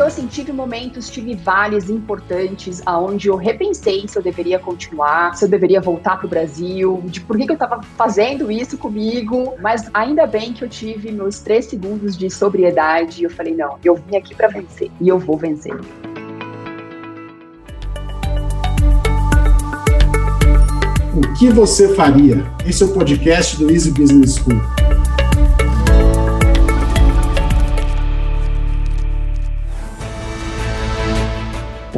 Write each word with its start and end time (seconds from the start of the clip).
Então, 0.00 0.08
assim, 0.08 0.26
tive 0.26 0.50
momentos, 0.50 1.10
tive 1.10 1.34
vales 1.34 1.90
importantes 1.90 2.80
aonde 2.86 3.28
eu 3.28 3.36
repensei 3.36 4.08
se 4.08 4.16
eu 4.16 4.22
deveria 4.22 4.58
continuar, 4.58 5.36
se 5.36 5.44
eu 5.44 5.48
deveria 5.50 5.78
voltar 5.78 6.16
para 6.16 6.24
o 6.24 6.28
Brasil, 6.30 7.02
de 7.04 7.20
por 7.20 7.36
que, 7.36 7.44
que 7.44 7.52
eu 7.52 7.54
estava 7.54 7.82
fazendo 7.98 8.50
isso 8.50 8.78
comigo. 8.78 9.56
Mas 9.60 9.90
ainda 9.92 10.26
bem 10.26 10.54
que 10.54 10.64
eu 10.64 10.70
tive 10.70 11.12
meus 11.12 11.40
três 11.40 11.66
segundos 11.66 12.16
de 12.16 12.30
sobriedade 12.30 13.20
e 13.20 13.24
eu 13.24 13.30
falei, 13.30 13.54
não, 13.54 13.76
eu 13.84 13.94
vim 13.94 14.16
aqui 14.16 14.34
para 14.34 14.48
vencer 14.48 14.90
e 14.98 15.06
eu 15.06 15.18
vou 15.18 15.36
vencer. 15.36 15.78
O 21.14 21.34
que 21.38 21.50
você 21.50 21.94
faria? 21.94 22.50
Esse 22.66 22.82
é 22.84 22.86
o 22.86 22.94
podcast 22.94 23.58
do 23.58 23.70
Easy 23.70 23.90
Business 23.90 24.36
School. 24.36 24.99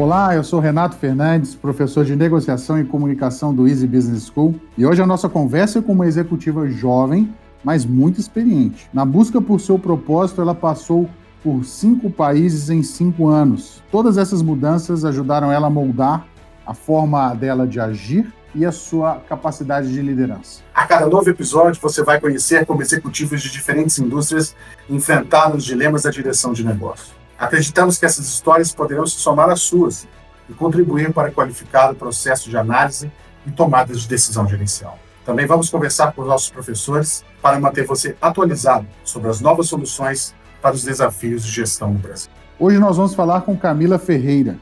Olá, 0.03 0.35
eu 0.35 0.43
sou 0.43 0.59
Renato 0.59 0.97
Fernandes, 0.97 1.55
professor 1.55 2.05
de 2.05 2.17
negociação 2.17 2.77
e 2.77 2.85
comunicação 2.85 3.55
do 3.55 3.69
Easy 3.69 3.87
Business 3.87 4.27
School, 4.27 4.61
e 4.77 4.85
hoje 4.85 5.01
a 5.01 5.07
nossa 5.07 5.29
conversa 5.29 5.79
é 5.79 5.83
com 5.83 5.93
uma 5.93 6.09
executiva 6.09 6.67
jovem, 6.67 7.33
mas 7.63 7.87
muito 7.87 8.19
experiente. 8.19 8.91
Na 8.93 9.05
busca 9.05 9.41
por 9.41 9.61
seu 9.61 9.79
propósito, 9.79 10.41
ela 10.41 10.57
passou 10.57 11.09
por 11.41 11.65
cinco 11.65 12.11
países 12.11 12.69
em 12.69 12.83
cinco 12.83 13.29
anos. 13.29 13.81
Todas 13.93 14.19
essas 14.19 14.43
mudanças 14.43 15.05
ajudaram 15.05 15.53
ela 15.53 15.69
a 15.69 15.71
moldar 15.71 16.27
a 16.67 16.75
forma 16.75 17.33
dela 17.35 17.65
de 17.65 17.79
agir 17.79 18.27
e 18.57 18.67
a 18.67 18.73
sua 18.73 19.21
capacidade 19.29 19.93
de 19.93 20.03
liderança. 20.03 20.63
A 20.75 20.85
cada 20.85 21.07
novo 21.07 21.31
episódio, 21.31 21.81
você 21.81 22.03
vai 22.03 22.21
conhecer 22.21 22.67
como 22.67 22.83
executivos 22.83 23.41
de 23.41 23.53
diferentes 23.53 24.01
indústrias 24.01 24.57
enfrentaram 24.91 25.55
os 25.55 25.65
dilemas 25.65 26.03
da 26.03 26.11
direção 26.11 26.53
de 26.53 26.65
negócio. 26.65 27.22
Acreditamos 27.39 27.99
que 27.99 28.07
essas 28.07 28.27
histórias 28.27 28.73
poderão 28.73 29.07
se 29.07 29.17
somar 29.17 29.49
às 29.51 29.61
suas 29.61 30.07
e 30.49 30.53
contribuir 30.53 31.13
para 31.13 31.31
qualificar 31.31 31.93
o 31.93 31.95
processo 31.95 32.49
de 32.49 32.57
análise 32.57 33.11
e 33.47 33.51
tomada 33.51 33.95
de 33.95 34.09
decisão 34.09 34.47
gerencial. 34.47 34.99
Também 35.25 35.47
vamos 35.47 35.71
conversar 35.71 36.13
com 36.13 36.25
nossos 36.25 36.51
professores 36.51 37.25
para 37.41 37.59
manter 37.59 37.87
você 37.87 38.17
atualizado 38.21 38.87
sobre 39.05 39.31
as 39.31 39.41
novas 39.41 39.69
soluções 39.69 40.35
para 40.61 40.75
os 40.75 40.83
desafios 40.83 41.45
de 41.45 41.51
gestão 41.51 41.93
no 41.93 41.99
Brasil. 41.99 42.31
Hoje 42.59 42.79
nós 42.79 42.97
vamos 42.97 43.15
falar 43.15 43.43
com 43.43 43.57
Camila 43.57 43.99
Ferreira, 43.99 44.57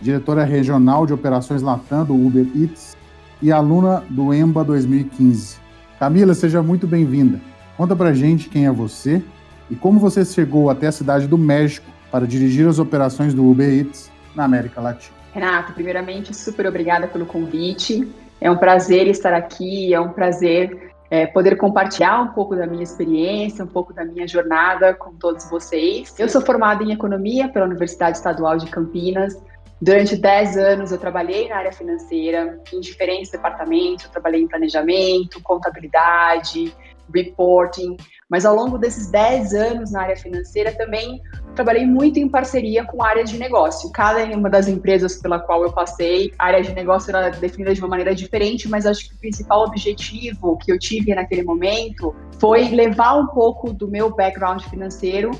diretora 0.00 0.44
regional 0.44 1.06
de 1.06 1.12
operações 1.12 1.62
Latam 1.62 2.04
do 2.04 2.14
Uber 2.14 2.46
Eats 2.54 2.96
e 3.40 3.52
aluna 3.52 4.04
do 4.08 4.32
EMBA 4.32 4.64
2015. 4.64 5.56
Camila, 5.98 6.34
seja 6.34 6.62
muito 6.62 6.86
bem-vinda. 6.86 7.40
Conta 7.76 7.94
pra 7.94 8.12
gente 8.12 8.48
quem 8.48 8.66
é 8.66 8.72
você 8.72 9.22
e 9.70 9.74
como 9.74 9.98
você 9.98 10.24
chegou 10.24 10.70
até 10.70 10.88
a 10.88 10.92
cidade 10.92 11.26
do 11.26 11.38
México 11.38 11.86
para 12.14 12.28
dirigir 12.28 12.68
as 12.68 12.78
operações 12.78 13.34
do 13.34 13.44
Uber 13.44 13.68
Eats 13.68 14.08
na 14.36 14.44
América 14.44 14.80
Latina. 14.80 15.16
Renato, 15.32 15.72
primeiramente, 15.72 16.32
super 16.32 16.64
obrigada 16.64 17.08
pelo 17.08 17.26
convite. 17.26 18.08
É 18.40 18.48
um 18.48 18.56
prazer 18.56 19.08
estar 19.08 19.34
aqui, 19.34 19.92
é 19.92 20.00
um 20.00 20.10
prazer 20.10 20.92
é, 21.10 21.26
poder 21.26 21.56
compartilhar 21.56 22.22
um 22.22 22.28
pouco 22.28 22.54
da 22.54 22.68
minha 22.68 22.84
experiência, 22.84 23.64
um 23.64 23.66
pouco 23.66 23.92
da 23.92 24.04
minha 24.04 24.28
jornada 24.28 24.94
com 24.94 25.12
todos 25.14 25.50
vocês. 25.50 26.14
Eu 26.16 26.28
sou 26.28 26.40
formada 26.40 26.84
em 26.84 26.92
Economia 26.92 27.48
pela 27.48 27.66
Universidade 27.66 28.16
Estadual 28.16 28.58
de 28.58 28.66
Campinas. 28.66 29.36
Durante 29.82 30.14
10 30.14 30.56
anos 30.56 30.92
eu 30.92 30.98
trabalhei 30.98 31.48
na 31.48 31.56
área 31.56 31.72
financeira, 31.72 32.60
em 32.72 32.78
diferentes 32.78 33.32
departamentos, 33.32 34.04
eu 34.04 34.12
trabalhei 34.12 34.40
em 34.40 34.46
planejamento, 34.46 35.42
contabilidade, 35.42 36.72
reporting, 37.12 37.96
mas 38.28 38.44
ao 38.44 38.54
longo 38.54 38.78
desses 38.78 39.10
10 39.10 39.54
anos 39.54 39.92
na 39.92 40.02
área 40.02 40.16
financeira 40.16 40.72
também 40.72 41.20
trabalhei 41.54 41.86
muito 41.86 42.18
em 42.18 42.28
parceria 42.28 42.84
com 42.84 43.02
áreas 43.02 43.30
de 43.30 43.38
negócio. 43.38 43.90
Cada 43.92 44.24
uma 44.36 44.50
das 44.50 44.68
empresas 44.68 45.20
pela 45.20 45.38
qual 45.38 45.62
eu 45.62 45.72
passei, 45.72 46.32
a 46.38 46.46
área 46.46 46.62
de 46.62 46.72
negócio 46.72 47.14
era 47.14 47.30
definida 47.30 47.74
de 47.74 47.80
uma 47.80 47.88
maneira 47.88 48.14
diferente, 48.14 48.68
mas 48.68 48.86
acho 48.86 49.08
que 49.08 49.14
o 49.14 49.18
principal 49.18 49.64
objetivo 49.64 50.56
que 50.58 50.72
eu 50.72 50.78
tive 50.78 51.14
naquele 51.14 51.42
momento 51.42 52.14
foi 52.38 52.68
levar 52.68 53.14
um 53.14 53.26
pouco 53.28 53.72
do 53.72 53.88
meu 53.88 54.14
background 54.14 54.62
financeiro 54.62 55.30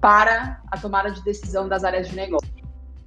para 0.00 0.60
a 0.70 0.76
tomada 0.76 1.10
de 1.10 1.24
decisão 1.24 1.66
das 1.66 1.82
áreas 1.82 2.08
de 2.08 2.14
negócio. 2.14 2.53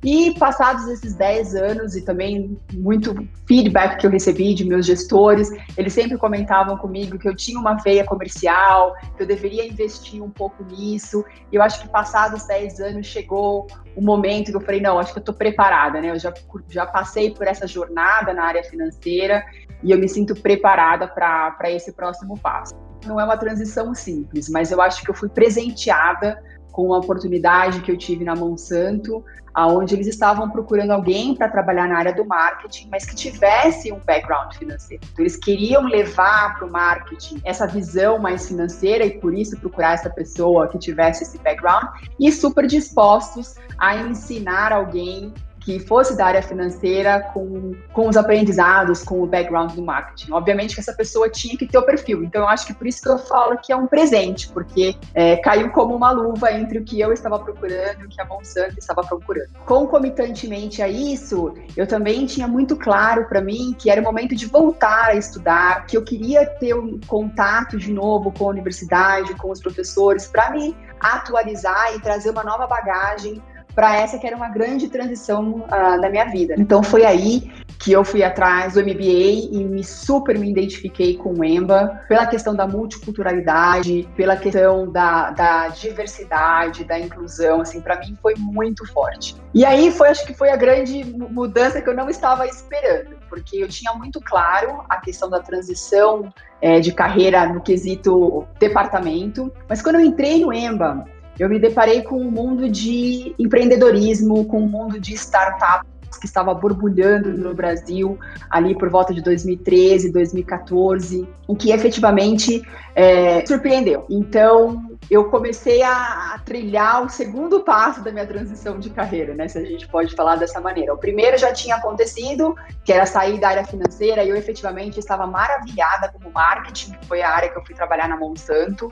E 0.09 0.33
passados 0.39 0.87
esses 0.87 1.15
10 1.15 1.53
anos 1.55 1.93
e 1.97 2.01
também 2.01 2.57
muito 2.75 3.13
feedback 3.45 3.99
que 3.99 4.07
eu 4.07 4.09
recebi 4.09 4.53
de 4.53 4.63
meus 4.63 4.85
gestores, 4.85 5.49
eles 5.75 5.91
sempre 5.91 6.17
comentavam 6.17 6.77
comigo 6.77 7.19
que 7.19 7.27
eu 7.27 7.35
tinha 7.35 7.59
uma 7.59 7.73
veia 7.73 8.05
comercial, 8.05 8.95
que 9.17 9.23
eu 9.23 9.27
deveria 9.27 9.67
investir 9.67 10.23
um 10.23 10.29
pouco 10.29 10.63
nisso. 10.63 11.25
E 11.51 11.57
eu 11.57 11.61
acho 11.61 11.81
que 11.81 11.89
passados 11.89 12.47
10 12.47 12.79
anos 12.79 13.05
chegou 13.05 13.67
o 13.97 14.01
momento 14.01 14.49
que 14.49 14.55
eu 14.55 14.61
falei, 14.61 14.79
não, 14.79 14.97
acho 14.97 15.11
que 15.11 15.19
eu 15.19 15.21
estou 15.21 15.35
preparada, 15.35 15.99
né? 15.99 16.11
Eu 16.11 16.19
já, 16.19 16.33
já 16.69 16.85
passei 16.85 17.31
por 17.31 17.45
essa 17.45 17.67
jornada 17.67 18.33
na 18.33 18.45
área 18.45 18.63
financeira 18.63 19.43
e 19.83 19.91
eu 19.91 19.97
me 19.97 20.07
sinto 20.07 20.33
preparada 20.35 21.05
para 21.05 21.69
esse 21.69 21.91
próximo 21.91 22.39
passo. 22.39 22.73
Não 23.05 23.19
é 23.19 23.25
uma 23.25 23.35
transição 23.35 23.93
simples, 23.93 24.47
mas 24.47 24.71
eu 24.71 24.81
acho 24.81 25.03
que 25.03 25.11
eu 25.11 25.13
fui 25.13 25.27
presenteada 25.27 26.41
com 26.77 26.85
uma 26.85 26.99
oportunidade 26.99 27.81
que 27.81 27.91
eu 27.91 27.97
tive 27.97 28.23
na 28.23 28.35
Monsanto, 28.35 29.25
aonde 29.51 29.95
eles 29.95 30.05
estavam 30.05 30.47
procurando 30.47 30.91
alguém 30.91 31.33
para 31.33 31.49
trabalhar 31.49 31.87
na 31.87 31.97
área 31.97 32.13
do 32.13 32.23
marketing, 32.23 32.87
mas 32.91 33.03
que 33.03 33.15
tivesse 33.15 33.91
um 33.91 33.97
background 34.05 34.53
financeiro. 34.53 35.01
Então, 35.11 35.23
eles 35.23 35.35
queriam 35.35 35.81
levar 35.87 36.55
para 36.55 36.67
o 36.67 36.71
marketing 36.71 37.41
essa 37.43 37.65
visão 37.65 38.19
mais 38.19 38.47
financeira 38.47 39.03
e 39.03 39.19
por 39.19 39.33
isso 39.33 39.59
procurar 39.59 39.93
essa 39.93 40.11
pessoa 40.11 40.67
que 40.67 40.77
tivesse 40.77 41.23
esse 41.23 41.39
background 41.39 41.87
e 42.19 42.31
super 42.31 42.67
dispostos 42.67 43.55
a 43.79 43.95
ensinar 43.95 44.71
alguém 44.71 45.33
que 45.67 45.81
fosse 45.81 46.15
da 46.15 46.27
área 46.27 46.41
financeira 46.41 47.19
com, 47.33 47.75
com 47.91 48.07
os 48.07 48.15
aprendizados, 48.15 49.03
com 49.03 49.21
o 49.21 49.27
background 49.27 49.73
do 49.73 49.83
marketing. 49.83 50.31
Obviamente 50.31 50.73
que 50.73 50.79
essa 50.79 50.93
pessoa 50.93 51.29
tinha 51.29 51.57
que 51.57 51.67
ter 51.67 51.77
o 51.77 51.81
perfil. 51.81 52.23
Então, 52.23 52.43
eu 52.43 52.47
acho 52.47 52.65
que 52.65 52.73
por 52.73 52.87
isso 52.87 53.01
que 53.01 53.09
eu 53.09 53.17
falo 53.17 53.57
que 53.57 53.73
é 53.73 53.75
um 53.75 53.85
presente, 53.85 54.47
porque 54.47 54.95
é, 55.13 55.35
caiu 55.35 55.69
como 55.71 55.93
uma 55.93 56.09
luva 56.11 56.53
entre 56.53 56.79
o 56.79 56.85
que 56.85 57.01
eu 57.01 57.11
estava 57.11 57.37
procurando 57.37 57.99
e 57.99 58.05
o 58.05 58.07
que 58.07 58.21
a 58.21 58.23
Monsanto 58.23 58.79
estava 58.79 59.01
procurando. 59.01 59.49
Concomitantemente 59.65 60.81
a 60.81 60.87
isso, 60.87 61.53
eu 61.75 61.85
também 61.85 62.25
tinha 62.25 62.47
muito 62.47 62.77
claro 62.77 63.27
para 63.27 63.41
mim 63.41 63.75
que 63.77 63.89
era 63.89 63.99
o 63.99 64.03
momento 64.05 64.37
de 64.37 64.45
voltar 64.45 65.09
a 65.09 65.15
estudar, 65.15 65.85
que 65.85 65.97
eu 65.97 66.01
queria 66.01 66.45
ter 66.45 66.75
um 66.75 66.97
contato 67.07 67.77
de 67.77 67.91
novo 67.91 68.31
com 68.31 68.45
a 68.45 68.51
universidade, 68.51 69.35
com 69.35 69.51
os 69.51 69.59
professores, 69.59 70.27
para 70.27 70.49
me 70.49 70.73
atualizar 70.97 71.93
e 71.93 71.99
trazer 71.99 72.29
uma 72.29 72.45
nova 72.45 72.65
bagagem 72.65 73.43
para 73.77 73.95
essa 73.95 74.17
que 74.17 74.25
era 74.25 74.35
uma 74.35 74.49
grande 74.49 74.87
transição 74.87 75.67
uh, 75.67 76.01
da 76.01 76.09
minha 76.09 76.25
vida. 76.25 76.55
Então 76.57 76.81
foi 76.81 77.05
aí 77.05 77.51
que 77.77 77.91
eu 77.91 78.03
fui 78.03 78.23
atrás 78.23 78.73
do 78.73 78.81
MBA 78.81 79.51
e 79.51 79.63
me 79.63 79.83
super 79.83 80.35
me 80.35 80.49
identifiquei 80.49 81.15
com 81.15 81.31
o 81.31 81.43
EMBA 81.45 82.01
pela 82.09 82.25
questão 82.25 82.55
da 82.55 82.67
multiculturalidade, 82.67 84.09
pela 84.15 84.35
questão 84.35 84.91
da, 84.91 85.29
da 85.29 85.67
diversidade, 85.67 86.85
da 86.85 86.99
inclusão, 86.99 87.61
assim, 87.61 87.79
para 87.79 87.99
mim 87.99 88.17
foi 88.19 88.33
muito 88.35 88.83
forte. 88.91 89.35
E 89.53 89.63
aí 89.63 89.91
foi, 89.91 90.09
acho 90.09 90.25
que 90.25 90.33
foi 90.33 90.49
a 90.49 90.55
grande 90.55 91.03
mudança 91.05 91.79
que 91.79 91.87
eu 91.87 91.93
não 91.93 92.09
estava 92.09 92.47
esperando, 92.47 93.15
porque 93.29 93.57
eu 93.57 93.67
tinha 93.67 93.93
muito 93.93 94.19
claro 94.21 94.83
a 94.89 94.97
questão 94.97 95.29
da 95.29 95.39
transição 95.39 96.33
é, 96.59 96.79
de 96.79 96.91
carreira 96.91 97.47
no 97.47 97.61
quesito 97.61 98.43
departamento, 98.59 99.53
mas 99.69 99.83
quando 99.83 99.97
eu 99.97 100.01
entrei 100.01 100.43
no 100.43 100.51
EMBA, 100.51 101.05
eu 101.39 101.49
me 101.49 101.59
deparei 101.59 102.01
com 102.01 102.19
um 102.19 102.31
mundo 102.31 102.69
de 102.69 103.35
empreendedorismo, 103.37 104.45
com 104.45 104.61
um 104.61 104.67
mundo 104.67 104.99
de 104.99 105.13
startups 105.13 105.97
que 106.19 106.25
estava 106.25 106.53
borbulhando 106.53 107.37
no 107.37 107.53
Brasil 107.53 108.17
ali 108.49 108.75
por 108.75 108.89
volta 108.89 109.13
de 109.13 109.21
2013, 109.21 110.11
2014, 110.11 111.27
o 111.47 111.55
que 111.55 111.71
efetivamente 111.71 112.61
é, 112.95 113.45
surpreendeu. 113.45 114.05
Então, 114.09 114.97
eu 115.09 115.25
comecei 115.25 115.81
a, 115.83 116.33
a, 116.33 116.39
trilhar 116.39 117.03
o 117.03 117.09
segundo 117.09 117.61
passo 117.61 118.01
da 118.03 118.11
minha 118.11 118.25
transição 118.25 118.79
de 118.79 118.89
carreira, 118.89 119.35
né? 119.35 119.47
Se 119.47 119.57
a 119.57 119.63
gente 119.63 119.87
pode 119.87 120.15
falar 120.15 120.35
dessa 120.37 120.59
maneira. 120.59 120.93
O 120.93 120.97
primeiro 120.97 121.37
já 121.37 121.53
tinha 121.53 121.75
acontecido, 121.75 122.55
que 122.83 122.91
era 122.91 123.05
sair 123.05 123.39
da 123.39 123.49
área 123.49 123.65
financeira, 123.65 124.23
e 124.23 124.29
eu 124.29 124.35
efetivamente 124.35 124.99
estava 124.99 125.27
maravilhada 125.27 126.11
com 126.11 126.27
o 126.27 126.33
marketing, 126.33 126.93
que 126.93 127.05
foi 127.05 127.21
a 127.21 127.29
área 127.29 127.49
que 127.49 127.57
eu 127.57 127.65
fui 127.65 127.75
trabalhar 127.75 128.07
na 128.07 128.17
Monsanto 128.17 128.91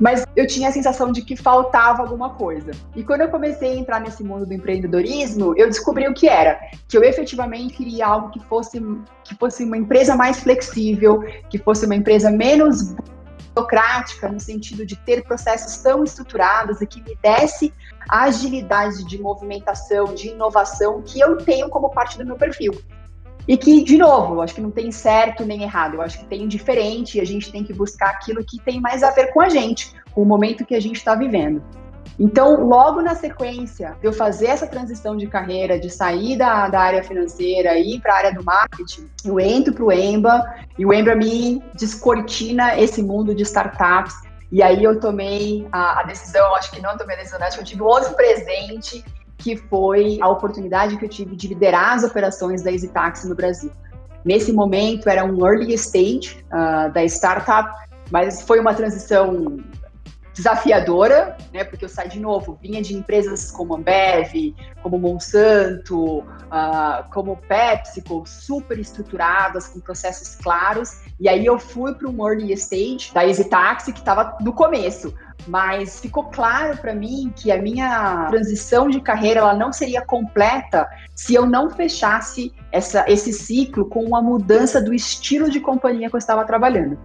mas 0.00 0.24
eu 0.34 0.46
tinha 0.46 0.68
a 0.68 0.72
sensação 0.72 1.12
de 1.12 1.22
que 1.22 1.36
faltava 1.36 2.02
alguma 2.02 2.30
coisa. 2.30 2.72
E 2.94 3.02
quando 3.02 3.22
eu 3.22 3.28
comecei 3.28 3.72
a 3.72 3.76
entrar 3.76 4.00
nesse 4.00 4.22
mundo 4.22 4.46
do 4.46 4.52
empreendedorismo, 4.52 5.54
eu 5.56 5.68
descobri 5.68 6.06
o 6.08 6.14
que 6.14 6.28
era, 6.28 6.58
que 6.88 6.96
eu 6.96 7.02
efetivamente 7.02 7.74
queria 7.74 8.06
algo 8.06 8.30
que 8.30 8.40
fosse 8.40 8.80
que 9.22 9.34
fosse 9.36 9.64
uma 9.64 9.78
empresa 9.78 10.14
mais 10.14 10.40
flexível, 10.40 11.22
que 11.48 11.58
fosse 11.58 11.86
uma 11.86 11.94
empresa 11.94 12.30
menos 12.30 12.94
burocrática 13.54 14.28
no 14.28 14.40
sentido 14.40 14.84
de 14.84 14.96
ter 14.96 15.22
processos 15.24 15.80
tão 15.82 16.02
estruturados 16.02 16.80
e 16.80 16.86
que 16.86 17.00
me 17.00 17.16
desse 17.22 17.72
a 18.08 18.24
agilidade 18.24 19.04
de 19.04 19.20
movimentação, 19.20 20.12
de 20.12 20.28
inovação 20.28 21.00
que 21.02 21.20
eu 21.20 21.36
tenho 21.38 21.70
como 21.70 21.88
parte 21.90 22.18
do 22.18 22.26
meu 22.26 22.36
perfil. 22.36 22.72
E 23.46 23.56
que, 23.56 23.84
de 23.84 23.98
novo, 23.98 24.34
eu 24.34 24.42
acho 24.42 24.54
que 24.54 24.60
não 24.60 24.70
tem 24.70 24.90
certo 24.90 25.44
nem 25.44 25.62
errado, 25.62 25.94
eu 25.94 26.02
acho 26.02 26.18
que 26.18 26.24
tem 26.24 26.48
diferente 26.48 27.18
e 27.18 27.20
a 27.20 27.26
gente 27.26 27.52
tem 27.52 27.62
que 27.62 27.74
buscar 27.74 28.10
aquilo 28.10 28.42
que 28.44 28.58
tem 28.58 28.80
mais 28.80 29.02
a 29.02 29.10
ver 29.10 29.32
com 29.32 29.40
a 29.40 29.48
gente, 29.48 29.92
com 30.12 30.22
o 30.22 30.26
momento 30.26 30.64
que 30.64 30.74
a 30.74 30.80
gente 30.80 30.96
está 30.96 31.14
vivendo. 31.14 31.62
Então, 32.18 32.64
logo 32.64 33.02
na 33.02 33.14
sequência 33.14 33.96
de 34.00 34.06
eu 34.06 34.12
fazer 34.12 34.46
essa 34.46 34.66
transição 34.66 35.16
de 35.16 35.26
carreira, 35.26 35.78
de 35.78 35.90
sair 35.90 36.36
da, 36.36 36.68
da 36.68 36.80
área 36.80 37.02
financeira 37.02 37.76
e 37.76 37.96
ir 37.96 38.00
para 38.00 38.14
a 38.14 38.16
área 38.18 38.32
do 38.32 38.44
marketing, 38.44 39.10
eu 39.24 39.40
entro 39.40 39.74
para 39.74 39.84
o 39.84 39.92
Emba 39.92 40.44
e 40.78 40.86
o 40.86 40.92
Emba 40.94 41.14
me 41.16 41.62
descortina 41.74 42.78
esse 42.78 43.02
mundo 43.02 43.34
de 43.34 43.42
startups. 43.42 44.14
E 44.52 44.62
aí 44.62 44.84
eu 44.84 45.00
tomei 45.00 45.66
a, 45.72 46.00
a 46.00 46.02
decisão, 46.04 46.54
acho 46.54 46.70
que 46.70 46.80
não 46.80 46.96
tomei 46.96 47.16
a 47.16 47.18
decisão, 47.18 47.42
acho 47.42 47.56
que 47.56 47.62
eu 47.62 47.66
tive 47.66 47.82
outro 47.82 48.14
presente, 48.14 49.04
que 49.44 49.58
foi 49.58 50.18
a 50.22 50.28
oportunidade 50.30 50.96
que 50.96 51.04
eu 51.04 51.08
tive 51.08 51.36
de 51.36 51.48
liderar 51.48 51.92
as 51.92 52.02
operações 52.02 52.62
da 52.62 52.72
EasyTaxi 52.72 53.28
no 53.28 53.34
Brasil. 53.34 53.70
Nesse 54.24 54.50
momento 54.54 55.06
era 55.06 55.22
um 55.22 55.46
early 55.46 55.74
stage 55.74 56.42
uh, 56.46 56.90
da 56.90 57.04
startup, 57.04 57.70
mas 58.10 58.40
foi 58.40 58.58
uma 58.58 58.72
transição 58.72 59.58
desafiadora, 60.32 61.36
né? 61.52 61.62
Porque 61.62 61.84
eu 61.84 61.90
saí 61.90 62.08
de 62.08 62.18
novo, 62.18 62.58
vinha 62.60 62.80
de 62.80 62.94
empresas 62.94 63.50
como 63.50 63.74
Ambev, 63.74 64.54
como 64.82 64.98
Monsanto, 64.98 66.20
uh, 66.20 67.04
como 67.12 67.36
PepsiCo, 67.36 68.24
super 68.26 68.78
estruturadas, 68.78 69.68
com 69.68 69.78
processos 69.78 70.36
claros. 70.36 71.02
E 71.20 71.28
aí 71.28 71.44
eu 71.44 71.58
fui 71.58 71.94
para 71.94 72.08
um 72.08 72.26
early 72.26 72.50
stage 72.54 73.12
da 73.12 73.26
Easy 73.26 73.44
Taxi, 73.44 73.92
que 73.92 74.00
estava 74.00 74.38
no 74.40 74.54
começo. 74.54 75.14
Mas 75.46 76.00
ficou 76.00 76.24
claro 76.24 76.76
para 76.78 76.94
mim 76.94 77.32
que 77.36 77.52
a 77.52 77.60
minha 77.60 78.26
transição 78.30 78.88
de 78.88 79.00
carreira 79.00 79.40
ela 79.40 79.54
não 79.54 79.72
seria 79.72 80.00
completa 80.00 80.88
se 81.14 81.34
eu 81.34 81.44
não 81.44 81.70
fechasse 81.70 82.52
essa, 82.72 83.04
esse 83.08 83.32
ciclo 83.32 83.86
com 83.86 84.02
uma 84.04 84.22
mudança 84.22 84.80
do 84.80 84.94
estilo 84.94 85.50
de 85.50 85.60
companhia 85.60 86.08
que 86.08 86.16
eu 86.16 86.18
estava 86.18 86.44
trabalhando. 86.44 86.98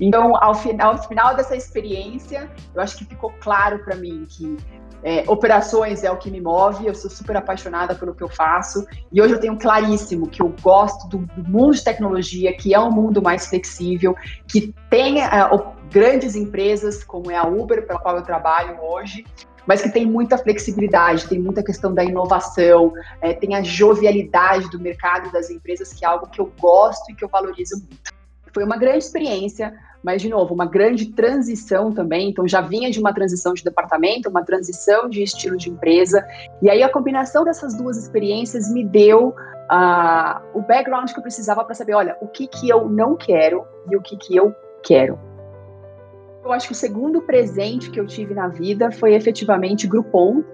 Então, 0.00 0.36
ao 0.36 0.54
final, 0.54 0.92
ao 0.92 1.08
final 1.08 1.34
dessa 1.34 1.56
experiência, 1.56 2.50
eu 2.74 2.82
acho 2.82 2.98
que 2.98 3.04
ficou 3.04 3.32
claro 3.40 3.78
para 3.78 3.96
mim 3.96 4.26
que 4.28 4.56
é, 5.02 5.24
operações 5.28 6.02
é 6.04 6.10
o 6.10 6.16
que 6.16 6.30
me 6.30 6.40
move, 6.40 6.86
eu 6.86 6.94
sou 6.94 7.10
super 7.10 7.36
apaixonada 7.36 7.94
pelo 7.94 8.14
que 8.14 8.22
eu 8.22 8.28
faço, 8.28 8.84
e 9.12 9.20
hoje 9.20 9.34
eu 9.34 9.40
tenho 9.40 9.58
claríssimo 9.58 10.28
que 10.28 10.42
eu 10.42 10.54
gosto 10.60 11.08
do, 11.08 11.18
do 11.18 11.48
mundo 11.48 11.74
de 11.74 11.84
tecnologia, 11.84 12.56
que 12.56 12.74
é 12.74 12.80
um 12.80 12.90
mundo 12.90 13.22
mais 13.22 13.46
flexível, 13.46 14.14
que 14.46 14.74
tem 14.90 15.22
é, 15.22 15.28
grandes 15.90 16.34
empresas, 16.34 17.04
como 17.04 17.30
é 17.30 17.36
a 17.36 17.46
Uber, 17.46 17.86
pela 17.86 17.98
qual 17.98 18.16
eu 18.16 18.22
trabalho 18.22 18.78
hoje, 18.82 19.24
mas 19.66 19.82
que 19.82 19.90
tem 19.90 20.06
muita 20.06 20.38
flexibilidade, 20.38 21.26
tem 21.26 21.40
muita 21.40 21.62
questão 21.62 21.92
da 21.92 22.04
inovação, 22.04 22.92
é, 23.20 23.32
tem 23.32 23.54
a 23.54 23.62
jovialidade 23.62 24.70
do 24.70 24.78
mercado 24.78 25.30
das 25.32 25.50
empresas, 25.50 25.92
que 25.92 26.04
é 26.04 26.08
algo 26.08 26.28
que 26.28 26.40
eu 26.40 26.52
gosto 26.58 27.10
e 27.10 27.14
que 27.14 27.24
eu 27.24 27.28
valorizo 27.28 27.76
muito. 27.76 28.14
Foi 28.54 28.64
uma 28.64 28.76
grande 28.76 28.98
experiência, 28.98 29.74
mas, 30.06 30.22
de 30.22 30.28
novo, 30.28 30.54
uma 30.54 30.66
grande 30.66 31.06
transição 31.06 31.92
também. 31.92 32.30
Então, 32.30 32.46
já 32.46 32.60
vinha 32.60 32.88
de 32.92 33.00
uma 33.00 33.12
transição 33.12 33.52
de 33.52 33.64
departamento, 33.64 34.28
uma 34.28 34.44
transição 34.44 35.08
de 35.08 35.20
estilo 35.20 35.56
de 35.56 35.68
empresa. 35.68 36.24
E 36.62 36.70
aí, 36.70 36.80
a 36.80 36.88
combinação 36.88 37.42
dessas 37.42 37.76
duas 37.76 37.96
experiências 37.96 38.72
me 38.72 38.84
deu 38.84 39.30
uh, 39.30 40.40
o 40.54 40.62
background 40.62 41.10
que 41.10 41.18
eu 41.18 41.22
precisava 41.22 41.64
para 41.64 41.74
saber: 41.74 41.94
olha, 41.94 42.16
o 42.20 42.28
que, 42.28 42.46
que 42.46 42.68
eu 42.68 42.88
não 42.88 43.16
quero 43.16 43.64
e 43.90 43.96
o 43.96 44.00
que, 44.00 44.16
que 44.16 44.36
eu 44.36 44.54
quero. 44.80 45.18
Eu 46.44 46.52
acho 46.52 46.68
que 46.68 46.72
o 46.72 46.76
segundo 46.76 47.22
presente 47.22 47.90
que 47.90 47.98
eu 47.98 48.06
tive 48.06 48.32
na 48.32 48.46
vida 48.46 48.92
foi 48.92 49.12
efetivamente 49.12 49.88
Groupon, 49.88 50.44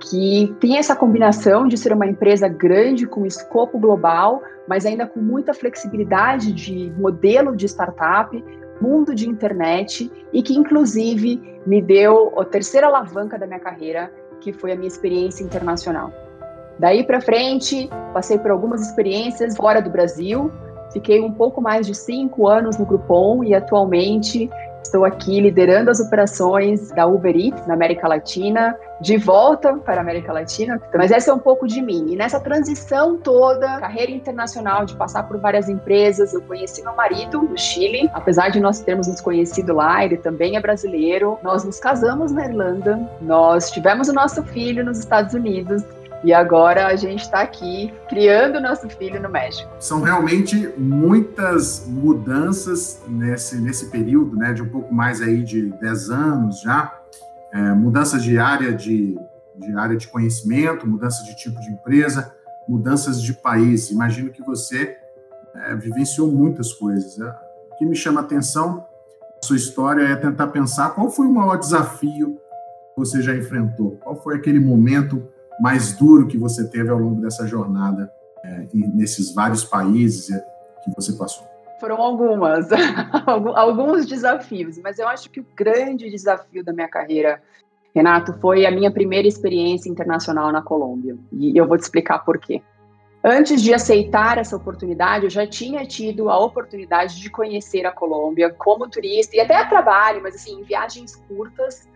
que 0.00 0.56
tem 0.58 0.78
essa 0.78 0.96
combinação 0.96 1.68
de 1.68 1.76
ser 1.76 1.92
uma 1.92 2.06
empresa 2.06 2.48
grande 2.48 3.06
com 3.06 3.26
escopo 3.26 3.78
global, 3.78 4.40
mas 4.66 4.86
ainda 4.86 5.06
com 5.06 5.20
muita 5.20 5.52
flexibilidade 5.52 6.54
de 6.54 6.90
modelo 6.98 7.54
de 7.54 7.66
startup, 7.66 8.42
mundo 8.84 9.14
de 9.14 9.28
internet 9.28 10.10
e 10.32 10.42
que 10.42 10.54
inclusive 10.54 11.40
me 11.66 11.80
deu 11.80 12.38
a 12.38 12.44
terceira 12.44 12.86
alavanca 12.86 13.38
da 13.38 13.46
minha 13.46 13.58
carreira, 13.58 14.12
que 14.40 14.52
foi 14.52 14.72
a 14.72 14.76
minha 14.76 14.88
experiência 14.88 15.42
internacional. 15.42 16.12
Daí 16.78 17.02
para 17.04 17.20
frente, 17.20 17.88
passei 18.12 18.36
por 18.38 18.50
algumas 18.50 18.82
experiências 18.82 19.56
fora 19.56 19.80
do 19.80 19.88
Brasil, 19.88 20.50
fiquei 20.92 21.20
um 21.20 21.32
pouco 21.32 21.60
mais 21.60 21.86
de 21.86 21.94
cinco 21.94 22.46
anos 22.46 22.76
no 22.76 22.84
Groupon 22.84 23.42
e 23.42 23.54
atualmente 23.54 24.50
Estou 24.84 25.04
aqui 25.04 25.40
liderando 25.40 25.90
as 25.90 25.98
operações 25.98 26.90
da 26.90 27.06
Uber 27.06 27.34
Eats 27.34 27.66
na 27.66 27.72
América 27.72 28.06
Latina, 28.06 28.78
de 29.00 29.16
volta 29.16 29.74
para 29.78 29.96
a 29.96 30.00
América 30.02 30.30
Latina, 30.30 30.80
mas 30.94 31.10
essa 31.10 31.30
é 31.30 31.34
um 31.34 31.38
pouco 31.38 31.66
de 31.66 31.80
mim. 31.80 32.12
E 32.12 32.16
nessa 32.16 32.38
transição 32.38 33.16
toda, 33.16 33.80
carreira 33.80 34.12
internacional, 34.12 34.84
de 34.84 34.94
passar 34.94 35.22
por 35.22 35.38
várias 35.38 35.70
empresas, 35.70 36.34
eu 36.34 36.42
conheci 36.42 36.82
meu 36.82 36.94
marido 36.94 37.40
no 37.42 37.58
Chile, 37.58 38.10
apesar 38.12 38.50
de 38.50 38.60
nós 38.60 38.80
termos 38.80 39.08
nos 39.08 39.22
conhecido 39.22 39.72
lá, 39.74 40.04
ele 40.04 40.18
também 40.18 40.56
é 40.56 40.60
brasileiro. 40.60 41.38
Nós 41.42 41.64
nos 41.64 41.80
casamos 41.80 42.30
na 42.30 42.44
Irlanda, 42.44 43.00
nós 43.22 43.70
tivemos 43.70 44.08
o 44.08 44.12
nosso 44.12 44.42
filho 44.44 44.84
nos 44.84 44.98
Estados 44.98 45.32
Unidos 45.32 45.82
e 46.24 46.32
agora 46.32 46.86
a 46.86 46.96
gente 46.96 47.20
está 47.20 47.42
aqui 47.42 47.92
criando 48.08 48.58
nosso 48.58 48.88
filho 48.88 49.20
no 49.20 49.28
México. 49.28 49.70
São 49.78 50.00
realmente 50.00 50.72
muitas 50.78 51.86
mudanças 51.86 53.02
nesse, 53.06 53.60
nesse 53.60 53.90
período, 53.90 54.34
né, 54.34 54.54
de 54.54 54.62
um 54.62 54.68
pouco 54.68 54.92
mais 54.92 55.20
aí 55.20 55.42
de 55.42 55.70
10 55.70 56.10
anos 56.10 56.60
já. 56.62 56.98
É, 57.52 57.72
mudanças 57.72 58.22
de 58.22 58.38
área 58.38 58.72
de, 58.72 59.18
de 59.54 59.76
área 59.76 59.96
de 59.96 60.08
conhecimento, 60.08 60.86
mudanças 60.86 61.24
de 61.26 61.36
tipo 61.36 61.60
de 61.60 61.70
empresa, 61.70 62.34
mudanças 62.66 63.22
de 63.22 63.34
país. 63.34 63.90
Imagino 63.90 64.30
que 64.30 64.42
você 64.42 64.96
é, 65.54 65.76
vivenciou 65.76 66.32
muitas 66.32 66.72
coisas. 66.72 67.18
Né? 67.18 67.32
O 67.70 67.76
que 67.76 67.84
me 67.84 67.94
chama 67.94 68.22
a 68.22 68.24
atenção 68.24 68.86
sua 69.44 69.56
história 69.56 70.02
é 70.02 70.16
tentar 70.16 70.46
pensar 70.46 70.94
qual 70.94 71.10
foi 71.10 71.26
o 71.26 71.32
maior 71.32 71.58
desafio 71.58 72.40
que 72.94 72.96
você 72.96 73.20
já 73.20 73.36
enfrentou, 73.36 73.98
qual 74.02 74.16
foi 74.16 74.36
aquele 74.36 74.58
momento 74.58 75.28
mais 75.60 75.92
duro 75.96 76.26
que 76.26 76.38
você 76.38 76.68
teve 76.68 76.90
ao 76.90 76.98
longo 76.98 77.20
dessa 77.20 77.46
jornada 77.46 78.10
é, 78.44 78.66
nesses 78.72 79.34
vários 79.34 79.64
países 79.64 80.26
que 80.84 80.90
você 80.94 81.12
passou? 81.12 81.46
Foram 81.80 81.96
algumas, 81.96 82.68
alguns 83.54 84.06
desafios, 84.06 84.78
mas 84.78 84.98
eu 84.98 85.08
acho 85.08 85.30
que 85.30 85.40
o 85.40 85.46
grande 85.56 86.08
desafio 86.10 86.64
da 86.64 86.72
minha 86.72 86.88
carreira, 86.88 87.42
Renato, 87.94 88.32
foi 88.40 88.64
a 88.64 88.70
minha 88.70 88.90
primeira 88.90 89.26
experiência 89.26 89.88
internacional 89.88 90.52
na 90.52 90.62
Colômbia. 90.62 91.16
E 91.32 91.56
eu 91.56 91.66
vou 91.66 91.76
te 91.76 91.82
explicar 91.82 92.20
por 92.20 92.38
quê. 92.38 92.62
Antes 93.26 93.62
de 93.62 93.72
aceitar 93.72 94.36
essa 94.36 94.54
oportunidade, 94.54 95.24
eu 95.24 95.30
já 95.30 95.46
tinha 95.46 95.86
tido 95.86 96.28
a 96.28 96.38
oportunidade 96.38 97.18
de 97.18 97.30
conhecer 97.30 97.86
a 97.86 97.90
Colômbia 97.90 98.50
como 98.52 98.88
turista 98.88 99.34
e 99.34 99.40
até 99.40 99.56
a 99.56 99.66
trabalho, 99.66 100.22
mas 100.22 100.34
assim, 100.34 100.60
em 100.60 100.62
viagens 100.62 101.16
curtas 101.26 101.88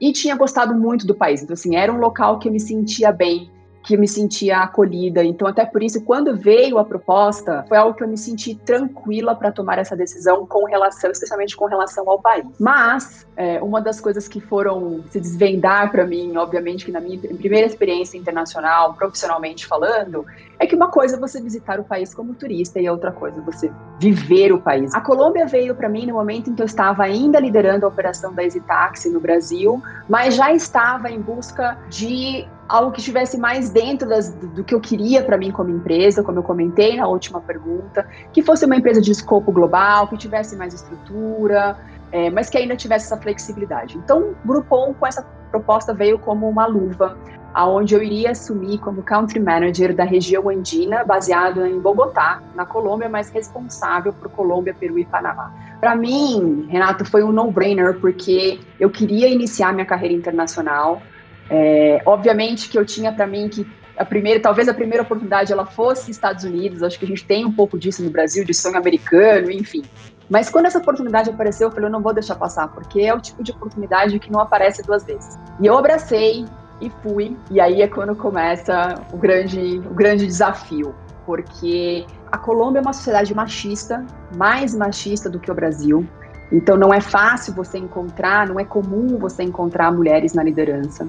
e 0.00 0.12
tinha 0.12 0.36
gostado 0.36 0.74
muito 0.74 1.06
do 1.06 1.14
país. 1.14 1.42
Então, 1.42 1.54
assim, 1.54 1.76
era 1.76 1.92
um 1.92 1.98
local 1.98 2.38
que 2.38 2.48
eu 2.48 2.52
me 2.52 2.60
sentia 2.60 3.12
bem, 3.12 3.50
que 3.82 3.94
eu 3.94 3.98
me 3.98 4.08
sentia 4.08 4.58
acolhida. 4.58 5.24
Então, 5.24 5.48
até 5.48 5.64
por 5.64 5.82
isso, 5.82 6.02
quando 6.04 6.36
veio 6.36 6.78
a 6.78 6.84
proposta, 6.84 7.64
foi 7.68 7.78
algo 7.78 7.96
que 7.96 8.04
eu 8.04 8.08
me 8.08 8.18
senti 8.18 8.54
tranquila 8.54 9.34
para 9.34 9.50
tomar 9.50 9.78
essa 9.78 9.96
decisão 9.96 10.44
com 10.44 10.64
relação, 10.64 11.10
especialmente 11.10 11.56
com 11.56 11.64
relação 11.64 12.08
ao 12.08 12.20
país. 12.20 12.44
Mas 12.58 13.26
é, 13.36 13.62
uma 13.62 13.80
das 13.80 14.00
coisas 14.00 14.28
que 14.28 14.40
foram 14.40 15.02
se 15.10 15.20
desvendar 15.20 15.90
para 15.90 16.04
mim, 16.04 16.36
obviamente, 16.36 16.84
que 16.84 16.92
na 16.92 17.00
minha 17.00 17.18
primeira 17.18 17.66
experiência 17.66 18.18
internacional, 18.18 18.94
profissionalmente 18.94 19.66
falando, 19.66 20.26
é 20.58 20.66
que 20.66 20.74
uma 20.74 20.90
coisa 20.90 21.16
é 21.16 21.18
você 21.18 21.40
visitar 21.40 21.78
o 21.78 21.84
país 21.84 22.12
como 22.12 22.34
turista 22.34 22.80
e 22.80 22.88
outra 22.88 23.12
coisa 23.12 23.38
é 23.38 23.42
você 23.42 23.70
viver 23.98 24.52
o 24.52 24.60
país. 24.60 24.92
A 24.94 25.00
Colômbia 25.00 25.46
veio 25.46 25.74
para 25.74 25.88
mim 25.88 26.06
no 26.06 26.14
momento 26.14 26.50
em 26.50 26.54
que 26.54 26.62
eu 26.62 26.66
estava 26.66 27.04
ainda 27.04 27.38
liderando 27.38 27.86
a 27.86 27.88
operação 27.88 28.34
da 28.34 28.42
Easy 28.42 28.60
Taxi 28.60 29.08
no 29.08 29.20
Brasil, 29.20 29.80
mas 30.08 30.34
já 30.34 30.52
estava 30.52 31.10
em 31.10 31.20
busca 31.20 31.78
de 31.88 32.46
algo 32.68 32.90
que 32.90 32.98
estivesse 32.98 33.38
mais 33.38 33.70
dentro 33.70 34.08
das, 34.08 34.30
do 34.34 34.62
que 34.62 34.74
eu 34.74 34.80
queria 34.80 35.22
para 35.22 35.38
mim 35.38 35.50
como 35.50 35.70
empresa, 35.70 36.22
como 36.22 36.38
eu 36.38 36.42
comentei 36.42 36.96
na 36.96 37.06
última 37.06 37.40
pergunta, 37.40 38.06
que 38.32 38.42
fosse 38.42 38.66
uma 38.66 38.76
empresa 38.76 39.00
de 39.00 39.10
escopo 39.10 39.50
global, 39.52 40.08
que 40.08 40.18
tivesse 40.18 40.54
mais 40.56 40.74
estrutura, 40.74 41.78
é, 42.12 42.30
mas 42.30 42.50
que 42.50 42.58
ainda 42.58 42.76
tivesse 42.76 43.06
essa 43.06 43.16
flexibilidade. 43.16 43.96
Então, 43.96 44.34
Groupon 44.44 44.92
com 44.94 45.06
essa 45.06 45.22
proposta 45.50 45.94
veio 45.94 46.18
como 46.18 46.48
uma 46.48 46.66
luva, 46.66 47.16
aonde 47.58 47.92
eu 47.92 48.00
iria 48.00 48.30
assumir 48.30 48.78
como 48.78 49.02
country 49.02 49.40
manager 49.40 49.92
da 49.92 50.04
região 50.04 50.48
andina, 50.48 51.02
baseado 51.02 51.66
em 51.66 51.80
Bogotá, 51.80 52.40
na 52.54 52.64
Colômbia, 52.64 53.08
mas 53.08 53.30
responsável 53.30 54.12
por 54.12 54.30
Colômbia, 54.30 54.72
Peru 54.72 54.96
e 54.96 55.04
Panamá. 55.04 55.52
Para 55.80 55.96
mim, 55.96 56.68
Renato, 56.70 57.04
foi 57.04 57.24
um 57.24 57.32
no-brainer 57.32 57.98
porque 57.98 58.60
eu 58.78 58.88
queria 58.88 59.26
iniciar 59.26 59.72
minha 59.72 59.84
carreira 59.84 60.14
internacional. 60.14 61.02
É, 61.50 62.00
obviamente 62.06 62.68
que 62.68 62.78
eu 62.78 62.86
tinha 62.86 63.10
para 63.10 63.26
mim 63.26 63.48
que 63.48 63.66
a 63.96 64.04
primeira, 64.04 64.38
talvez 64.38 64.68
a 64.68 64.74
primeira 64.74 65.02
oportunidade 65.02 65.52
ela 65.52 65.66
fosse 65.66 66.12
Estados 66.12 66.44
Unidos, 66.44 66.84
acho 66.84 66.96
que 66.96 67.06
a 67.06 67.08
gente 67.08 67.24
tem 67.24 67.44
um 67.44 67.50
pouco 67.50 67.76
disso 67.76 68.04
no 68.04 68.10
Brasil, 68.10 68.44
de 68.44 68.54
sonho 68.54 68.76
americano, 68.76 69.50
enfim. 69.50 69.82
Mas 70.30 70.48
quando 70.48 70.66
essa 70.66 70.78
oportunidade 70.78 71.28
apareceu, 71.28 71.66
eu 71.66 71.72
falei, 71.72 71.88
eu 71.88 71.92
não 71.92 72.02
vou 72.02 72.14
deixar 72.14 72.36
passar, 72.36 72.68
porque 72.68 73.00
é 73.00 73.12
o 73.12 73.20
tipo 73.20 73.42
de 73.42 73.50
oportunidade 73.50 74.16
que 74.20 74.30
não 74.30 74.38
aparece 74.38 74.80
duas 74.80 75.02
vezes. 75.02 75.36
E 75.60 75.66
eu 75.66 75.76
abracei 75.76 76.44
e 76.80 76.90
fui, 77.02 77.36
e 77.50 77.60
aí 77.60 77.82
é 77.82 77.88
quando 77.88 78.14
começa 78.14 78.94
o 79.12 79.16
grande, 79.16 79.78
o 79.78 79.94
grande 79.94 80.26
desafio, 80.26 80.94
porque 81.26 82.06
a 82.30 82.38
Colômbia 82.38 82.78
é 82.78 82.82
uma 82.82 82.92
sociedade 82.92 83.34
machista, 83.34 84.04
mais 84.36 84.74
machista 84.74 85.28
do 85.28 85.38
que 85.38 85.50
o 85.50 85.54
Brasil, 85.54 86.06
Então 86.50 86.76
não 86.76 86.92
é 86.92 87.00
fácil 87.00 87.52
você 87.54 87.78
encontrar, 87.78 88.48
não 88.48 88.58
é 88.58 88.64
comum 88.64 89.18
você 89.18 89.42
encontrar 89.42 89.92
mulheres 89.92 90.32
na 90.32 90.42
liderança. 90.42 91.06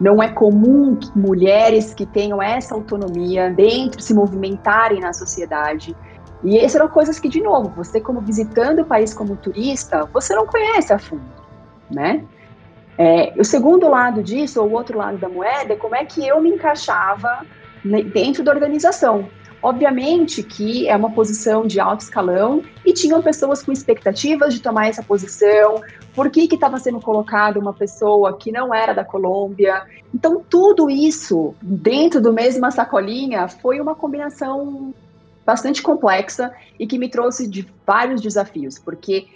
Não 0.00 0.22
é 0.22 0.28
comum 0.28 0.96
que 0.96 1.16
mulheres 1.16 1.94
que 1.94 2.04
tenham 2.04 2.42
essa 2.42 2.74
autonomia 2.74 3.50
dentro 3.50 4.02
se 4.02 4.12
movimentarem 4.12 5.00
na 5.00 5.12
sociedade. 5.12 5.96
E 6.44 6.58
essas 6.58 6.74
eram 6.74 6.88
coisas 6.88 7.18
que, 7.18 7.28
de 7.28 7.40
novo, 7.40 7.70
você 7.70 8.00
como 8.00 8.20
visitando 8.20 8.80
o 8.80 8.84
país 8.84 9.14
como 9.14 9.36
turista, 9.36 10.04
você 10.12 10.34
não 10.34 10.46
conhece 10.46 10.92
a 10.92 10.98
fundo, 10.98 11.24
né? 11.90 12.24
É, 12.98 13.32
o 13.36 13.44
segundo 13.44 13.88
lado 13.88 14.22
disso, 14.22 14.60
ou 14.60 14.68
o 14.68 14.72
outro 14.72 14.98
lado 14.98 15.18
da 15.18 15.28
moeda, 15.28 15.74
é 15.74 15.76
como 15.76 15.94
é 15.94 16.04
que 16.04 16.26
eu 16.26 16.40
me 16.40 16.50
encaixava 16.50 17.44
dentro 18.12 18.42
da 18.42 18.52
organização. 18.52 19.28
Obviamente 19.62 20.42
que 20.42 20.88
é 20.88 20.94
uma 20.94 21.10
posição 21.10 21.66
de 21.66 21.80
alto 21.80 22.02
escalão 22.02 22.62
e 22.84 22.92
tinham 22.92 23.22
pessoas 23.22 23.62
com 23.62 23.72
expectativas 23.72 24.54
de 24.54 24.60
tomar 24.60 24.88
essa 24.88 25.02
posição, 25.02 25.82
por 26.14 26.30
que 26.30 26.42
estava 26.42 26.78
sendo 26.78 27.00
colocada 27.00 27.58
uma 27.58 27.72
pessoa 27.72 28.36
que 28.36 28.52
não 28.52 28.72
era 28.74 28.92
da 28.92 29.04
Colômbia. 29.04 29.82
Então, 30.14 30.42
tudo 30.48 30.88
isso 30.88 31.54
dentro 31.60 32.20
do 32.20 32.32
mesma 32.32 32.70
sacolinha 32.70 33.48
foi 33.48 33.80
uma 33.80 33.94
combinação 33.94 34.94
bastante 35.44 35.82
complexa 35.82 36.52
e 36.78 36.86
que 36.86 36.98
me 36.98 37.08
trouxe 37.08 37.48
de 37.48 37.66
vários 37.86 38.20
desafios, 38.20 38.78
porque 38.78 39.26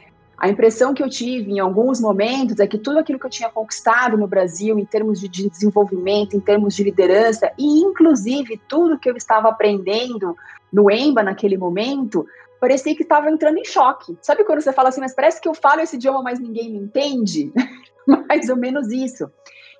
a 0.40 0.48
impressão 0.48 0.94
que 0.94 1.02
eu 1.02 1.08
tive 1.10 1.52
em 1.52 1.60
alguns 1.60 2.00
momentos 2.00 2.58
é 2.60 2.66
que 2.66 2.78
tudo 2.78 2.98
aquilo 2.98 3.18
que 3.18 3.26
eu 3.26 3.30
tinha 3.30 3.50
conquistado 3.50 4.16
no 4.16 4.26
Brasil, 4.26 4.78
em 4.78 4.86
termos 4.86 5.20
de 5.20 5.28
desenvolvimento, 5.28 6.34
em 6.34 6.40
termos 6.40 6.74
de 6.74 6.82
liderança, 6.82 7.52
e 7.58 7.80
inclusive 7.82 8.58
tudo 8.66 8.98
que 8.98 9.10
eu 9.10 9.16
estava 9.16 9.50
aprendendo 9.50 10.34
no 10.72 10.90
EMBA 10.90 11.22
naquele 11.22 11.58
momento, 11.58 12.26
parecia 12.58 12.96
que 12.96 13.02
estava 13.02 13.30
entrando 13.30 13.58
em 13.58 13.66
choque. 13.66 14.16
Sabe 14.22 14.42
quando 14.44 14.62
você 14.62 14.72
fala 14.72 14.88
assim, 14.88 15.02
mas 15.02 15.14
parece 15.14 15.42
que 15.42 15.48
eu 15.48 15.52
falo 15.52 15.82
esse 15.82 15.96
idioma, 15.96 16.22
mas 16.22 16.40
ninguém 16.40 16.70
me 16.70 16.78
entende? 16.78 17.52
Mais 18.26 18.48
ou 18.48 18.56
menos 18.56 18.90
isso. 18.90 19.30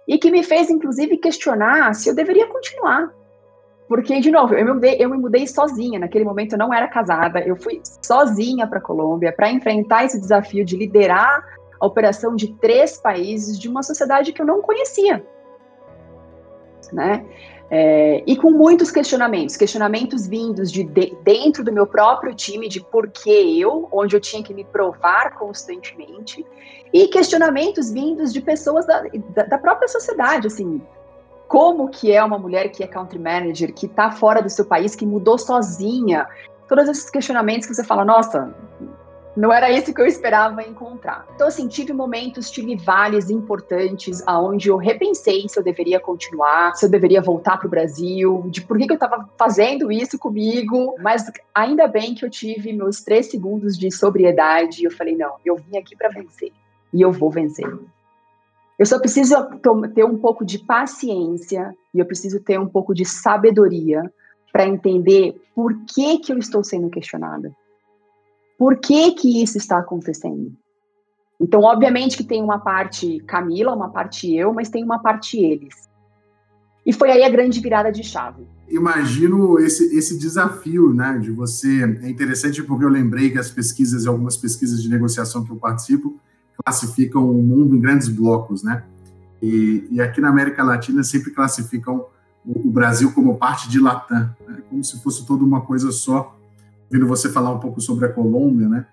E 0.07 0.19
que 0.19 0.31
me 0.31 0.43
fez, 0.43 0.69
inclusive, 0.69 1.17
questionar 1.17 1.95
se 1.95 2.11
eu 2.11 2.14
deveria 2.14 2.47
continuar. 2.47 3.11
Porque, 3.90 4.20
de 4.20 4.30
novo, 4.30 4.54
eu 4.54 4.64
me, 4.64 4.73
mudei, 4.73 4.97
eu 5.00 5.11
me 5.11 5.18
mudei 5.18 5.49
sozinha. 5.49 5.99
Naquele 5.99 6.25
momento 6.25 6.52
eu 6.52 6.59
não 6.59 6.73
era 6.73 6.87
casada. 6.87 7.40
Eu 7.40 7.56
fui 7.56 7.82
sozinha 8.00 8.64
para 8.64 8.78
a 8.78 8.80
Colômbia 8.80 9.32
para 9.32 9.50
enfrentar 9.50 10.04
esse 10.04 10.20
desafio 10.20 10.64
de 10.64 10.76
liderar 10.76 11.44
a 11.80 11.85
operação 11.85 12.37
de 12.37 12.52
três 12.54 12.99
países 12.99 13.59
de 13.59 13.68
uma 13.68 13.82
sociedade 13.82 14.32
que 14.32 14.40
eu 14.40 14.47
não 14.47 14.62
conhecia. 14.62 15.26
Né? 16.92 17.26
É, 17.68 18.23
e 18.25 18.37
com 18.37 18.52
muitos 18.52 18.92
questionamentos, 18.92 19.56
questionamentos 19.56 20.25
vindos 20.25 20.70
de, 20.70 20.85
de, 20.85 21.16
dentro 21.25 21.64
do 21.64 21.73
meu 21.73 21.87
próprio 21.87 22.32
time, 22.32 22.68
de 22.68 22.80
por 22.80 23.09
que 23.09 23.61
eu, 23.61 23.88
onde 23.90 24.14
eu 24.14 24.20
tinha 24.20 24.40
que 24.40 24.54
me 24.54 24.62
provar 24.62 25.35
constantemente, 25.37 26.47
e 26.92 27.09
questionamentos 27.09 27.90
vindos 27.90 28.32
de 28.32 28.40
pessoas 28.40 28.87
da, 28.87 29.02
da, 29.35 29.42
da 29.44 29.59
própria 29.59 29.88
sociedade, 29.88 30.47
assim, 30.47 30.80
como 31.50 31.88
que 31.88 32.12
é 32.12 32.23
uma 32.23 32.38
mulher 32.38 32.69
que 32.69 32.85
é 32.85 32.87
country 32.87 33.19
manager, 33.19 33.75
que 33.75 33.87
está 33.87 34.12
fora 34.12 34.40
do 34.40 34.49
seu 34.49 34.64
país, 34.64 34.95
que 34.95 35.04
mudou 35.04 35.37
sozinha, 35.37 36.28
todos 36.69 36.88
esses 36.88 37.11
questionamentos 37.11 37.66
que 37.66 37.75
você 37.75 37.83
fala, 37.83 38.04
nossa, 38.04 38.54
não 39.37 39.52
era 39.52 39.69
isso 39.69 39.92
que 39.92 40.00
eu 40.00 40.07
esperava 40.07 40.62
encontrar. 40.62 41.26
Então, 41.35 41.49
assim, 41.49 41.66
tive 41.66 41.92
momentos, 41.92 42.52
tive 42.52 42.76
vales 42.76 43.30
importantes, 43.30 44.23
aonde 44.28 44.69
eu 44.69 44.76
repensei 44.76 45.49
se 45.49 45.59
eu 45.59 45.64
deveria 45.64 45.99
continuar, 45.99 46.76
se 46.76 46.87
eu 46.87 46.88
deveria 46.88 47.21
voltar 47.21 47.57
para 47.57 47.66
o 47.66 47.71
Brasil, 47.71 48.45
de 48.47 48.61
por 48.62 48.78
que, 48.78 48.87
que 48.87 48.92
eu 48.92 48.95
estava 48.95 49.28
fazendo 49.37 49.90
isso 49.90 50.16
comigo. 50.21 50.95
Mas 51.00 51.25
ainda 51.52 51.88
bem 51.88 52.14
que 52.14 52.25
eu 52.25 52.30
tive 52.30 52.73
meus 52.73 53.00
três 53.00 53.28
segundos 53.28 53.76
de 53.76 53.90
sobriedade 53.90 54.83
e 54.83 54.85
eu 54.85 54.90
falei, 54.92 55.16
não, 55.16 55.35
eu 55.45 55.57
vim 55.57 55.76
aqui 55.76 55.97
para 55.97 56.11
vencer 56.11 56.52
e 56.95 57.02
eu 57.02 57.11
vou 57.11 57.28
vencer. 57.28 57.66
Eu 58.81 58.87
só 58.87 58.99
preciso 58.99 59.37
ter 59.95 60.07
um 60.07 60.17
pouco 60.17 60.43
de 60.43 60.59
paciência 60.59 61.77
e 61.93 61.99
eu 61.99 62.07
preciso 62.07 62.41
ter 62.41 62.59
um 62.59 62.67
pouco 62.67 62.95
de 62.95 63.05
sabedoria 63.05 64.11
para 64.51 64.67
entender 64.67 65.39
por 65.55 65.85
que, 65.85 66.19
que 66.19 66.33
eu 66.33 66.39
estou 66.39 66.65
sendo 66.65 66.89
questionada. 66.89 67.55
Por 68.59 68.79
que, 68.79 69.13
que 69.13 69.43
isso 69.43 69.59
está 69.59 69.79
acontecendo? 69.79 70.57
Então, 71.39 71.61
obviamente 71.61 72.17
que 72.17 72.25
tem 72.25 72.43
uma 72.43 72.59
parte 72.59 73.21
Camila, 73.27 73.75
uma 73.75 73.91
parte 73.91 74.35
eu, 74.35 74.55
mas 74.55 74.71
tem 74.71 74.83
uma 74.83 74.99
parte 74.99 75.37
eles. 75.37 75.87
E 76.87 76.91
foi 76.91 77.11
aí 77.11 77.23
a 77.23 77.29
grande 77.29 77.61
virada 77.61 77.93
de 77.93 78.03
chave. 78.03 78.49
Imagino 78.67 79.59
esse, 79.59 79.95
esse 79.95 80.19
desafio, 80.19 80.95
né, 80.95 81.19
de 81.19 81.31
você. 81.31 81.83
É 82.03 82.09
interessante 82.09 82.63
porque 82.63 82.87
eu 82.87 82.89
lembrei 82.89 83.29
que 83.29 83.39
as 83.39 83.51
pesquisas, 83.51 84.07
algumas 84.07 84.39
pesquisas 84.39 84.83
de 84.83 84.89
negociação 84.89 85.45
que 85.45 85.51
eu 85.51 85.57
participo, 85.57 86.19
classificam 86.64 87.31
o 87.31 87.43
mundo 87.43 87.76
em 87.76 87.81
grandes 87.81 88.09
blocos, 88.09 88.62
né? 88.62 88.85
E, 89.43 89.88
e 89.90 90.00
aqui 90.00 90.21
na 90.21 90.29
América 90.29 90.62
Latina 90.62 91.02
sempre 91.02 91.31
classificam 91.31 92.07
o, 92.45 92.69
o 92.69 92.71
Brasil 92.71 93.12
como 93.12 93.37
parte 93.37 93.69
de 93.69 93.81
Latam, 93.81 94.35
né? 94.47 94.62
como 94.69 94.85
se 94.85 95.02
fosse 95.02 95.26
toda 95.26 95.43
uma 95.45 95.62
coisa 95.62 95.90
só. 95.90 96.37
Vendo 96.90 97.07
você 97.07 97.29
falar 97.29 97.52
um 97.52 97.61
pouco 97.61 97.81
sobre 97.81 98.07
a 98.07 98.12
Colômbia, 98.12 98.69
né? 98.69 98.87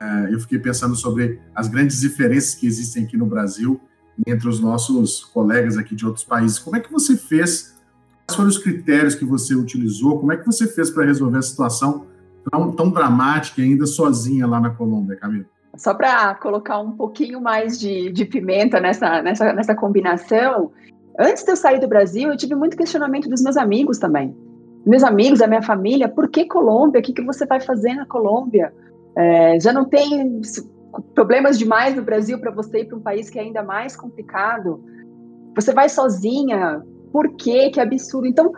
É, 0.00 0.32
eu 0.32 0.38
fiquei 0.38 0.58
pensando 0.58 0.94
sobre 0.94 1.40
as 1.54 1.66
grandes 1.66 2.00
diferenças 2.00 2.54
que 2.54 2.66
existem 2.66 3.04
aqui 3.04 3.16
no 3.16 3.26
Brasil 3.26 3.80
entre 4.26 4.48
os 4.48 4.60
nossos 4.60 5.24
colegas 5.24 5.76
aqui 5.76 5.94
de 5.94 6.06
outros 6.06 6.24
países. 6.24 6.58
Como 6.58 6.76
é 6.76 6.80
que 6.80 6.90
você 6.90 7.16
fez? 7.16 7.76
Quais 8.26 8.36
foram 8.36 8.48
os 8.48 8.58
critérios 8.58 9.14
que 9.14 9.24
você 9.24 9.54
utilizou? 9.54 10.20
Como 10.20 10.32
é 10.32 10.36
que 10.36 10.46
você 10.46 10.66
fez 10.66 10.90
para 10.90 11.04
resolver 11.04 11.38
a 11.38 11.42
situação 11.42 12.06
tão, 12.50 12.72
tão 12.72 12.90
dramática 12.90 13.62
ainda 13.62 13.86
sozinha 13.86 14.46
lá 14.46 14.60
na 14.60 14.70
Colômbia, 14.70 15.16
Camila? 15.16 15.46
Só 15.78 15.94
para 15.94 16.34
colocar 16.34 16.80
um 16.80 16.90
pouquinho 16.90 17.40
mais 17.40 17.78
de, 17.78 18.10
de 18.10 18.24
pimenta 18.24 18.80
nessa, 18.80 19.22
nessa, 19.22 19.52
nessa 19.52 19.74
combinação, 19.76 20.72
antes 21.18 21.44
de 21.44 21.52
eu 21.52 21.56
sair 21.56 21.78
do 21.78 21.86
Brasil, 21.86 22.30
eu 22.30 22.36
tive 22.36 22.56
muito 22.56 22.76
questionamento 22.76 23.28
dos 23.28 23.40
meus 23.42 23.56
amigos 23.56 23.96
também. 23.98 24.36
Meus 24.84 25.04
amigos, 25.04 25.38
da 25.38 25.46
minha 25.46 25.62
família, 25.62 26.08
por 26.08 26.28
que 26.28 26.46
Colômbia? 26.46 27.00
O 27.00 27.02
que, 27.02 27.12
que 27.12 27.24
você 27.24 27.46
vai 27.46 27.60
fazer 27.60 27.94
na 27.94 28.04
Colômbia? 28.06 28.72
É, 29.16 29.60
já 29.60 29.72
não 29.72 29.84
tem 29.84 30.40
problemas 31.14 31.56
demais 31.56 31.94
no 31.94 32.02
Brasil 32.02 32.40
para 32.40 32.50
você 32.50 32.80
ir 32.80 32.86
para 32.86 32.98
um 32.98 33.02
país 33.02 33.30
que 33.30 33.38
é 33.38 33.42
ainda 33.42 33.62
mais 33.62 33.94
complicado? 33.94 34.82
Você 35.54 35.72
vai 35.72 35.88
sozinha? 35.88 36.82
Por 37.12 37.36
quê? 37.36 37.70
Que 37.70 37.80
absurdo. 37.80 38.26
Então, 38.26 38.50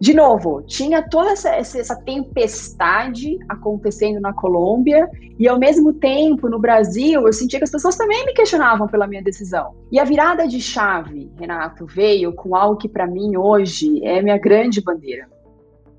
de 0.00 0.14
novo, 0.14 0.62
tinha 0.62 1.02
toda 1.02 1.32
essa, 1.32 1.50
essa, 1.50 1.94
tempestade 1.94 3.38
acontecendo 3.46 4.18
na 4.18 4.32
Colômbia 4.32 5.06
e, 5.38 5.46
ao 5.46 5.58
mesmo 5.58 5.92
tempo, 5.92 6.48
no 6.48 6.58
Brasil, 6.58 7.26
eu 7.26 7.32
sentia 7.34 7.58
que 7.58 7.64
as 7.64 7.70
pessoas 7.70 7.96
também 7.96 8.24
me 8.24 8.32
questionavam 8.32 8.88
pela 8.88 9.06
minha 9.06 9.22
decisão. 9.22 9.74
E 9.92 10.00
a 10.00 10.04
virada 10.04 10.48
de 10.48 10.58
chave, 10.58 11.30
Renato, 11.38 11.84
veio 11.84 12.32
com 12.32 12.56
algo 12.56 12.78
que, 12.78 12.88
para 12.88 13.06
mim, 13.06 13.36
hoje 13.36 14.02
é 14.02 14.22
minha 14.22 14.38
grande 14.38 14.80
bandeira, 14.80 15.28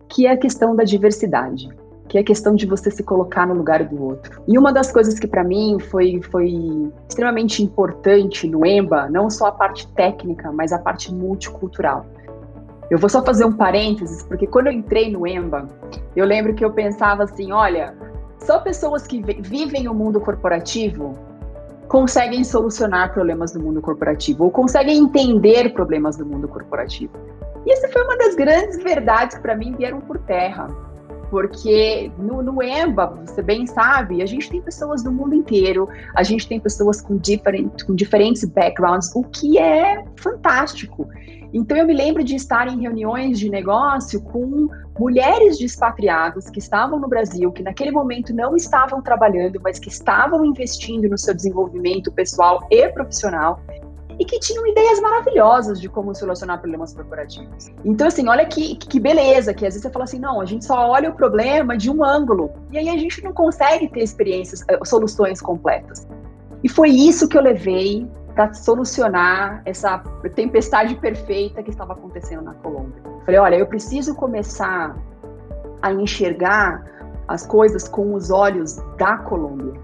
que 0.10 0.26
é 0.26 0.32
a 0.32 0.38
questão 0.38 0.76
da 0.76 0.84
diversidade 0.84 1.70
que 2.12 2.18
é 2.18 2.22
a 2.22 2.26
questão 2.26 2.54
de 2.54 2.66
você 2.66 2.92
se 2.92 3.04
colocar 3.04 3.48
no 3.48 3.54
lugar 3.54 3.86
do 3.86 4.04
outro. 4.04 4.44
E 4.46 4.58
uma 4.58 4.74
das 4.74 4.92
coisas 4.92 5.18
que 5.18 5.26
para 5.26 5.46
mim 5.46 5.78
foi, 5.80 6.22
foi 6.30 6.92
extremamente 7.08 7.64
importante 7.64 8.50
no 8.50 8.66
EMBA, 8.66 9.10
não 9.10 9.30
só 9.30 9.46
a 9.46 9.52
parte 9.54 9.88
técnica, 9.94 10.52
mas 10.52 10.74
a 10.74 10.78
parte 10.78 11.10
multicultural. 11.14 12.06
Eu 12.92 12.98
vou 12.98 13.10
só 13.10 13.24
fazer 13.24 13.46
um 13.46 13.54
parênteses, 13.54 14.22
porque 14.22 14.46
quando 14.46 14.68
eu 14.68 14.74
entrei 14.74 15.10
no 15.10 15.26
EMBA, 15.26 15.66
eu 16.14 16.26
lembro 16.26 16.54
que 16.54 16.64
eu 16.64 16.74
pensava 16.74 17.24
assim: 17.24 17.54
olha, 17.54 17.96
só 18.38 18.60
pessoas 18.60 19.08
que 19.08 19.22
vivem 19.22 19.88
o 19.88 19.94
mundo 19.94 20.20
corporativo 20.20 21.18
conseguem 21.88 22.44
solucionar 22.44 23.14
problemas 23.14 23.54
do 23.54 23.62
mundo 23.62 23.82
corporativo, 23.82 24.44
ou 24.44 24.52
conseguem 24.52 24.98
entender 24.98 25.74
problemas 25.74 26.18
do 26.18 26.26
mundo 26.26 26.50
corporativo. 26.50 27.14
E 27.66 27.72
essa 27.72 27.88
foi 27.88 28.04
uma 28.04 28.18
das 28.18 28.36
grandes 28.36 28.84
verdades 28.84 29.38
que 29.38 29.42
para 29.42 29.56
mim 29.56 29.74
vieram 29.78 30.02
por 30.02 30.18
terra. 30.18 30.68
Porque 31.32 32.12
no, 32.18 32.44
no 32.44 32.62
EMBA, 32.62 33.08
você 33.26 33.42
bem 33.42 33.66
sabe, 33.66 34.22
a 34.22 34.26
gente 34.26 34.50
tem 34.50 34.62
pessoas 34.62 35.02
do 35.02 35.10
mundo 35.10 35.34
inteiro, 35.34 35.88
a 36.14 36.24
gente 36.24 36.46
tem 36.46 36.60
pessoas 36.60 37.02
com, 37.02 37.18
com 37.88 37.96
diferentes 37.96 38.44
backgrounds, 38.44 39.16
o 39.16 39.24
que 39.24 39.58
é 39.58 40.04
fantástico. 40.18 41.08
Então 41.54 41.78
eu 41.78 41.86
me 41.86 41.94
lembro 41.94 42.22
de 42.22 42.36
estar 42.36 42.68
em 42.68 42.82
reuniões 42.82 43.40
de 43.40 43.50
negócio 43.50 44.22
com 44.22 44.68
mulheres 45.00 45.58
de 45.58 45.66
expatriados 45.66 46.50
que 46.50 46.60
estavam 46.60 47.00
no 47.00 47.08
Brasil, 47.08 47.50
que 47.54 47.64
naquele 47.64 47.92
momento 47.92 48.34
não 48.36 48.54
estavam 48.58 49.02
trabalhando, 49.02 49.60
mas 49.64 49.80
que 49.80 49.88
estavam 49.88 50.44
investindo 50.44 51.08
no 51.08 51.18
seu 51.18 51.34
desenvolvimento 51.34 52.12
pessoal 52.12 52.68
e 52.70 52.90
profissional 52.90 53.62
e 54.22 54.26
que 54.26 54.40
tinham 54.40 54.68
ideias 54.68 55.00
maravilhosas 55.00 55.82
de 55.82 55.90
como 55.90 56.14
solucionar 56.14 56.60
problemas 56.60 56.94
corporativos. 56.94 57.72
Então, 57.84 58.06
assim, 58.06 58.28
olha 58.30 58.46
que, 58.46 58.76
que 58.76 59.00
beleza, 59.00 59.52
que 59.52 59.66
às 59.66 59.74
vezes 59.74 59.82
você 59.82 59.90
fala 59.90 60.06
assim, 60.06 60.20
não, 60.20 60.40
a 60.40 60.46
gente 60.46 60.64
só 60.64 60.92
olha 60.92 61.10
o 61.10 61.14
problema 61.16 61.76
de 61.76 61.90
um 61.90 62.04
ângulo, 62.04 62.52
e 62.72 62.78
aí 62.78 62.88
a 62.88 62.98
gente 62.98 63.24
não 63.24 63.34
consegue 63.34 63.90
ter 63.90 64.02
experiências, 64.02 64.64
eh, 64.68 64.78
soluções 64.86 65.42
completas. 65.42 66.08
E 66.64 66.70
foi 66.70 66.92
isso 66.92 67.28
que 67.28 67.36
eu 67.36 67.42
levei 67.42 68.08
para 68.36 68.54
solucionar 68.54 69.64
essa 69.66 69.98
tempestade 70.36 70.94
perfeita 70.98 71.64
que 71.64 71.72
estava 71.72 71.94
acontecendo 71.94 72.44
na 72.44 72.54
Colômbia. 72.54 73.02
Falei, 73.26 73.40
olha, 73.40 73.56
eu 73.56 73.66
preciso 73.66 74.14
começar 74.14 74.96
a 75.82 75.92
enxergar 75.92 76.86
as 77.28 77.48
coisas 77.48 77.88
com 77.88 78.14
os 78.14 78.30
olhos 78.30 78.78
da 79.00 79.18
Colômbia, 79.18 79.82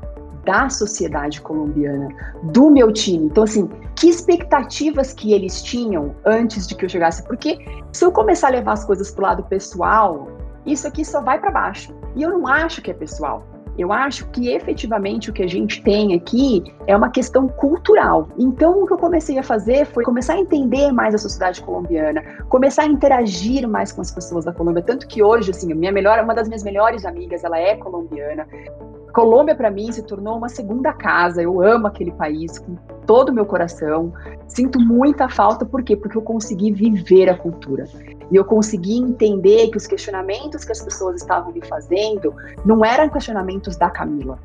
da 0.48 0.70
sociedade 0.70 1.42
colombiana, 1.42 2.08
do 2.42 2.72
meu 2.72 2.92
time. 2.92 3.25
Então, 3.25 3.44
assim, 3.44 3.70
que 3.98 4.08
expectativas 4.08 5.13
que 5.13 5.34
eles 5.34 5.62
tinham 5.62 6.16
antes 6.25 6.66
de 6.66 6.74
que 6.74 6.86
eu 6.86 6.89
chegasse? 6.89 7.22
Porque 7.24 7.60
se 7.92 8.06
eu 8.06 8.12
começar 8.13 8.48
a 8.48 8.51
levar 8.51 8.74
as 8.74 8.86
coisas 8.86 9.12
para 9.12 9.22
o 9.22 9.27
lado 9.27 9.44
pessoal, 9.44 10.30
isso 10.66 10.88
aqui 10.88 11.04
só 11.04 11.22
vai 11.22 11.38
para 11.38 11.51
baixo. 11.51 11.94
E 12.16 12.24
eu 12.24 12.30
não 12.30 12.48
acho 12.48 12.82
que 12.82 12.89
é 12.89 12.94
pessoal. 12.94 13.44
Eu 13.77 13.92
acho 13.92 14.25
que 14.30 14.50
efetivamente 14.50 15.30
o 15.30 15.34
que 15.34 15.44
a 15.44 15.48
gente 15.48 15.84
tem 15.84 16.16
aqui 16.16 16.63
é 16.88 16.96
uma 16.96 17.10
questão 17.10 17.48
cultural. 17.48 18.27
Então, 18.38 18.82
o 18.82 18.88
que 18.88 18.94
eu 18.94 18.98
comecei 18.98 19.38
a 19.38 19.44
fazer 19.44 19.86
foi 19.86 20.04
começar 20.04 20.34
a 20.34 20.39
entender 20.39 20.92
mais 20.92 21.13
a 21.13 21.18
sociedade 21.18 21.62
colombiana, 21.62 22.24
começar 22.50 22.84
a 22.84 22.88
interagir 22.88 23.68
mais 23.68 23.92
com 23.92 24.01
as 24.01 24.10
pessoas 24.10 24.46
da 24.46 24.54
Colômbia. 24.54 24.82
Tanto 24.82 25.08
que 25.08 25.22
hoje, 25.22 25.51
assim, 25.51 25.72
minha 25.75 25.92
melhor, 25.92 26.24
uma 26.24 26.34
das 26.34 26.48
minhas 26.48 26.63
melhores 26.63 27.06
amigas, 27.06 27.44
ela 27.44 27.60
é 27.60 27.75
colombiana. 27.75 28.48
Colômbia 29.13 29.55
para 29.55 29.71
mim 29.71 29.91
se 29.91 30.03
tornou 30.03 30.37
uma 30.37 30.49
segunda 30.49 30.93
casa. 30.93 31.41
Eu 31.41 31.61
amo 31.61 31.87
aquele 31.87 32.11
país 32.11 32.59
com 32.59 32.75
todo 33.05 33.29
o 33.29 33.33
meu 33.33 33.45
coração. 33.45 34.13
Sinto 34.47 34.79
muita 34.79 35.29
falta, 35.29 35.65
por 35.65 35.81
quê? 35.81 35.95
Porque 35.95 36.17
eu 36.17 36.21
consegui 36.21 36.71
viver 36.71 37.29
a 37.29 37.37
cultura. 37.37 37.85
E 38.29 38.35
eu 38.35 38.43
consegui 38.43 38.97
entender 38.97 39.69
que 39.69 39.77
os 39.77 39.87
questionamentos 39.87 40.63
que 40.63 40.71
as 40.71 40.81
pessoas 40.81 41.21
estavam 41.21 41.51
me 41.51 41.65
fazendo 41.65 42.33
não 42.65 42.83
eram 42.83 43.09
questionamentos 43.09 43.77
da 43.77 43.89
Camila. 43.89 44.37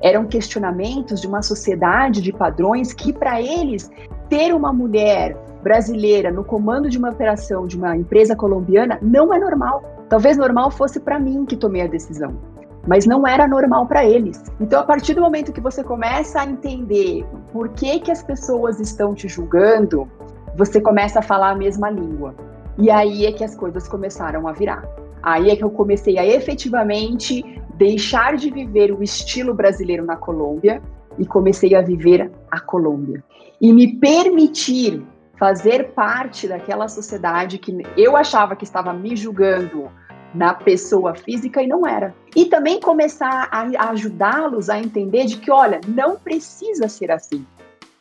Eram 0.00 0.24
questionamentos 0.26 1.20
de 1.20 1.26
uma 1.26 1.42
sociedade 1.42 2.22
de 2.22 2.32
padrões 2.32 2.92
que, 2.92 3.12
para 3.12 3.40
eles, 3.40 3.90
ter 4.28 4.54
uma 4.54 4.72
mulher 4.72 5.36
brasileira 5.62 6.30
no 6.30 6.44
comando 6.44 6.88
de 6.88 6.96
uma 6.96 7.10
operação 7.10 7.66
de 7.66 7.76
uma 7.76 7.96
empresa 7.96 8.36
colombiana 8.36 8.98
não 9.02 9.34
é 9.34 9.38
normal. 9.38 9.82
Talvez 10.08 10.36
normal 10.36 10.70
fosse 10.70 11.00
para 11.00 11.18
mim 11.18 11.44
que 11.44 11.56
tomei 11.56 11.82
a 11.82 11.86
decisão 11.88 12.55
mas 12.86 13.06
não 13.06 13.26
era 13.26 13.48
normal 13.48 13.86
para 13.86 14.04
eles. 14.04 14.42
Então, 14.60 14.80
a 14.80 14.84
partir 14.84 15.14
do 15.14 15.20
momento 15.20 15.52
que 15.52 15.60
você 15.60 15.82
começa 15.82 16.40
a 16.40 16.46
entender 16.46 17.26
por 17.52 17.68
que, 17.70 18.00
que 18.00 18.10
as 18.10 18.22
pessoas 18.22 18.80
estão 18.80 19.14
te 19.14 19.28
julgando, 19.28 20.08
você 20.56 20.80
começa 20.80 21.18
a 21.18 21.22
falar 21.22 21.50
a 21.50 21.54
mesma 21.56 21.90
língua. 21.90 22.34
E 22.78 22.90
aí 22.90 23.26
é 23.26 23.32
que 23.32 23.44
as 23.44 23.54
coisas 23.54 23.88
começaram 23.88 24.46
a 24.46 24.52
virar. 24.52 24.84
Aí 25.22 25.50
é 25.50 25.56
que 25.56 25.64
eu 25.64 25.70
comecei 25.70 26.18
a 26.18 26.26
efetivamente 26.26 27.42
deixar 27.74 28.36
de 28.36 28.50
viver 28.50 28.92
o 28.92 29.02
estilo 29.02 29.52
brasileiro 29.52 30.04
na 30.04 30.16
Colômbia 30.16 30.80
e 31.18 31.26
comecei 31.26 31.74
a 31.74 31.82
viver 31.82 32.30
a 32.50 32.60
Colômbia. 32.60 33.22
E 33.60 33.72
me 33.72 33.96
permitir 33.96 35.02
fazer 35.38 35.92
parte 35.92 36.48
daquela 36.48 36.88
sociedade 36.88 37.58
que 37.58 37.76
eu 37.96 38.16
achava 38.16 38.56
que 38.56 38.64
estava 38.64 38.92
me 38.92 39.16
julgando 39.16 39.90
na 40.36 40.52
pessoa 40.54 41.14
física 41.14 41.62
e 41.62 41.66
não 41.66 41.86
era. 41.86 42.14
E 42.34 42.44
também 42.44 42.78
começar 42.78 43.48
a 43.50 43.90
ajudá-los 43.90 44.68
a 44.68 44.78
entender 44.78 45.24
de 45.24 45.38
que, 45.38 45.50
olha, 45.50 45.80
não 45.88 46.16
precisa 46.16 46.88
ser 46.88 47.10
assim. 47.10 47.44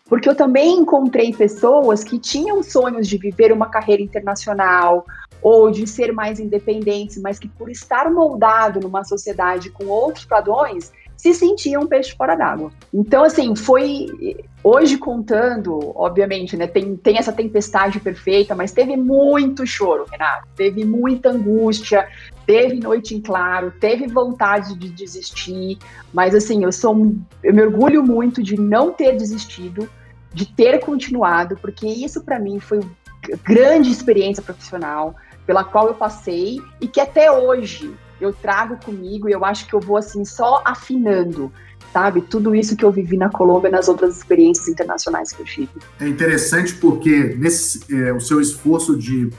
Porque 0.08 0.30
eu 0.30 0.36
também 0.36 0.77
encontrei 0.77 1.34
pessoas 1.34 2.04
que 2.04 2.20
tinham 2.20 2.62
sonhos 2.62 3.08
de 3.08 3.18
viver 3.18 3.51
uma 3.51 3.70
carreira 3.70 4.04
internacional 4.04 5.06
ou 5.42 5.72
de 5.72 5.88
ser 5.88 6.12
mais 6.12 6.39
independentes, 6.39 7.20
mas 7.22 7.39
que 7.39 7.48
por 7.48 7.70
estar 7.70 8.12
moldado 8.12 8.80
numa 8.80 9.04
sociedade 9.04 9.72
com 9.72 9.86
outros 9.86 10.25
padrões, 10.25 10.92
se 11.17 11.34
sentiam 11.34 11.84
um 11.84 11.88
peixe 11.88 12.15
fora 12.15 12.36
d'água. 12.36 12.72
Então, 12.93 13.24
assim, 13.24 13.55
foi 13.55 14.07
hoje 14.63 14.98
contando, 14.98 15.93
obviamente, 15.95 16.57
né? 16.57 16.67
Tem, 16.67 16.95
tem 16.95 17.17
essa 17.17 17.31
tempestade 17.31 18.00
perfeita, 18.00 18.55
mas 18.55 18.72
teve 18.72 18.98
muito 18.98 19.65
choro, 19.65 20.05
Renato. 20.12 20.48
Teve 20.55 20.84
muita 20.84 21.29
angústia, 21.29 22.07
teve 22.45 22.79
noite 22.79 23.15
em 23.15 23.22
claro, 23.22 23.72
teve 23.79 24.07
vontade 24.07 24.77
de 24.77 24.89
desistir, 24.89 25.77
mas 26.13 26.34
assim, 26.36 26.63
eu 26.63 26.72
sou 26.72 27.15
eu 27.43 27.53
me 27.53 27.62
orgulho 27.62 28.03
muito 28.03 28.41
de 28.41 28.60
não 28.60 28.91
ter 28.91 29.15
desistido, 29.15 29.89
de 30.34 30.45
ter 30.45 30.79
continuado, 30.79 31.57
porque 31.57 31.88
isso 31.88 32.24
para 32.24 32.39
mim 32.39 32.60
foi 32.60 32.79
grande 33.43 33.89
experiência 33.89 34.43
profissional 34.43 35.15
pela 35.45 35.63
qual 35.63 35.88
eu 35.88 35.93
passei 35.93 36.59
e 36.81 36.87
que 36.87 37.00
até 37.00 37.31
hoje 37.31 37.94
eu 38.25 38.33
trago 38.33 38.77
comigo 38.83 39.29
e 39.29 39.31
eu 39.31 39.46
acho 39.46 39.68
que 39.68 39.74
eu 39.74 39.79
vou 39.79 39.98
assim 39.98 40.25
só 40.25 40.61
afinando, 40.66 41.51
sabe? 41.94 42.22
Tudo 42.22 42.55
isso 42.55 42.75
que 42.75 42.83
eu 42.83 42.92
vivi 42.92 43.18
na 43.18 43.29
Colômbia 43.29 43.70
nas 43.70 43.88
outras 43.88 44.18
experiências 44.18 44.68
internacionais 44.68 45.31
que 45.31 45.42
eu 45.42 45.46
tive. 45.46 45.70
É 46.00 46.07
interessante 46.07 46.74
porque 46.75 47.35
nesse 47.38 47.94
é, 47.94 48.11
o 48.11 48.20
seu 48.20 48.42
esforço 48.42 48.98
de, 48.98 49.29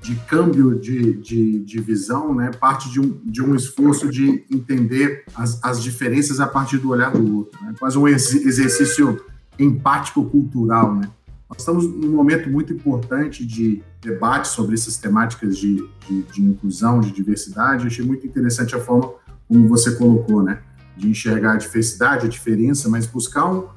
de 0.00 0.14
câmbio 0.26 0.78
de, 0.78 1.14
de, 1.14 1.58
de 1.60 1.80
visão, 1.80 2.34
né, 2.34 2.50
parte 2.58 2.90
de 2.90 3.00
um, 3.00 3.20
de 3.24 3.42
um 3.42 3.54
esforço 3.54 4.08
de 4.08 4.44
entender 4.50 5.24
as, 5.34 5.62
as 5.62 5.82
diferenças 5.82 6.40
a 6.40 6.46
partir 6.46 6.78
do 6.78 6.90
olhar 6.90 7.12
do 7.12 7.36
outro, 7.36 7.62
né? 7.62 7.74
quase 7.78 7.98
um 7.98 8.06
ex 8.08 8.34
exercício 8.34 9.20
empático 9.58 10.24
cultural, 10.24 10.94
né? 10.94 11.08
Nós 11.48 11.58
estamos 11.60 11.84
num 11.84 12.10
momento 12.10 12.50
muito 12.50 12.72
importante 12.72 13.46
de 13.46 13.82
debate 14.00 14.48
sobre 14.48 14.74
essas 14.74 14.96
temáticas 14.96 15.56
de, 15.56 15.88
de, 16.06 16.22
de 16.22 16.42
inclusão, 16.42 17.00
de 17.00 17.12
diversidade. 17.12 17.82
Eu 17.82 17.86
achei 17.86 18.04
muito 18.04 18.26
interessante 18.26 18.74
a 18.74 18.80
forma 18.80 19.12
como 19.46 19.68
você 19.68 19.94
colocou, 19.94 20.42
né? 20.42 20.60
De 20.96 21.08
enxergar 21.08 21.52
a 21.52 21.56
diversidade, 21.56 22.26
a 22.26 22.28
diferença, 22.28 22.88
mas 22.88 23.06
buscar 23.06 23.46
um, 23.46 23.68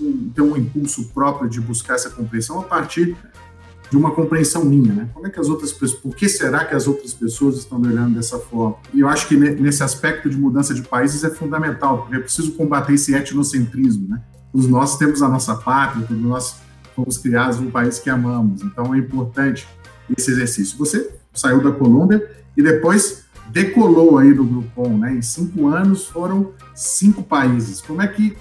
um, 0.00 0.30
ter 0.34 0.40
um 0.40 0.56
impulso 0.56 1.08
próprio 1.08 1.50
de 1.50 1.60
buscar 1.60 1.94
essa 1.94 2.08
compreensão 2.08 2.60
a 2.60 2.62
partir 2.62 3.14
de 3.90 3.96
uma 3.96 4.10
compreensão 4.10 4.64
minha, 4.64 4.92
né? 4.92 5.10
Como 5.12 5.26
é 5.26 5.30
que 5.30 5.38
as 5.38 5.48
outras 5.48 5.70
pessoas, 5.70 6.00
por 6.00 6.16
que 6.16 6.30
será 6.30 6.64
que 6.64 6.74
as 6.74 6.86
outras 6.86 7.12
pessoas 7.12 7.58
estão 7.58 7.78
me 7.78 7.88
olhando 7.88 8.14
dessa 8.14 8.38
forma? 8.38 8.76
E 8.94 9.00
eu 9.00 9.08
acho 9.08 9.28
que 9.28 9.36
nesse 9.36 9.82
aspecto 9.82 10.30
de 10.30 10.38
mudança 10.38 10.72
de 10.72 10.82
países 10.82 11.24
é 11.24 11.30
fundamental, 11.30 12.02
porque 12.02 12.16
é 12.16 12.20
preciso 12.20 12.52
combater 12.52 12.94
esse 12.94 13.14
etnocentrismo, 13.14 14.08
né? 14.08 14.22
Todos 14.50 14.66
nós 14.66 14.96
temos 14.96 15.20
a 15.20 15.28
nossa 15.28 15.54
pátria, 15.54 16.06
todos 16.06 16.22
nós 16.22 16.67
fomos 16.98 17.16
criados 17.16 17.60
num 17.60 17.70
país 17.70 18.00
que 18.00 18.10
amamos. 18.10 18.62
Então 18.62 18.92
é 18.92 18.98
importante 18.98 19.68
esse 20.16 20.32
exercício. 20.32 20.76
Você 20.78 21.10
saiu 21.32 21.62
da 21.62 21.70
Colômbia 21.70 22.28
e 22.56 22.62
depois 22.62 23.24
decolou 23.50 24.18
aí 24.18 24.34
do 24.34 24.44
Groupon, 24.44 24.98
né? 24.98 25.14
Em 25.14 25.22
cinco 25.22 25.68
anos 25.68 26.06
foram 26.06 26.52
cinco 26.74 27.22
países. 27.22 27.80
Como 27.80 28.02
é 28.02 28.08
que 28.08 28.36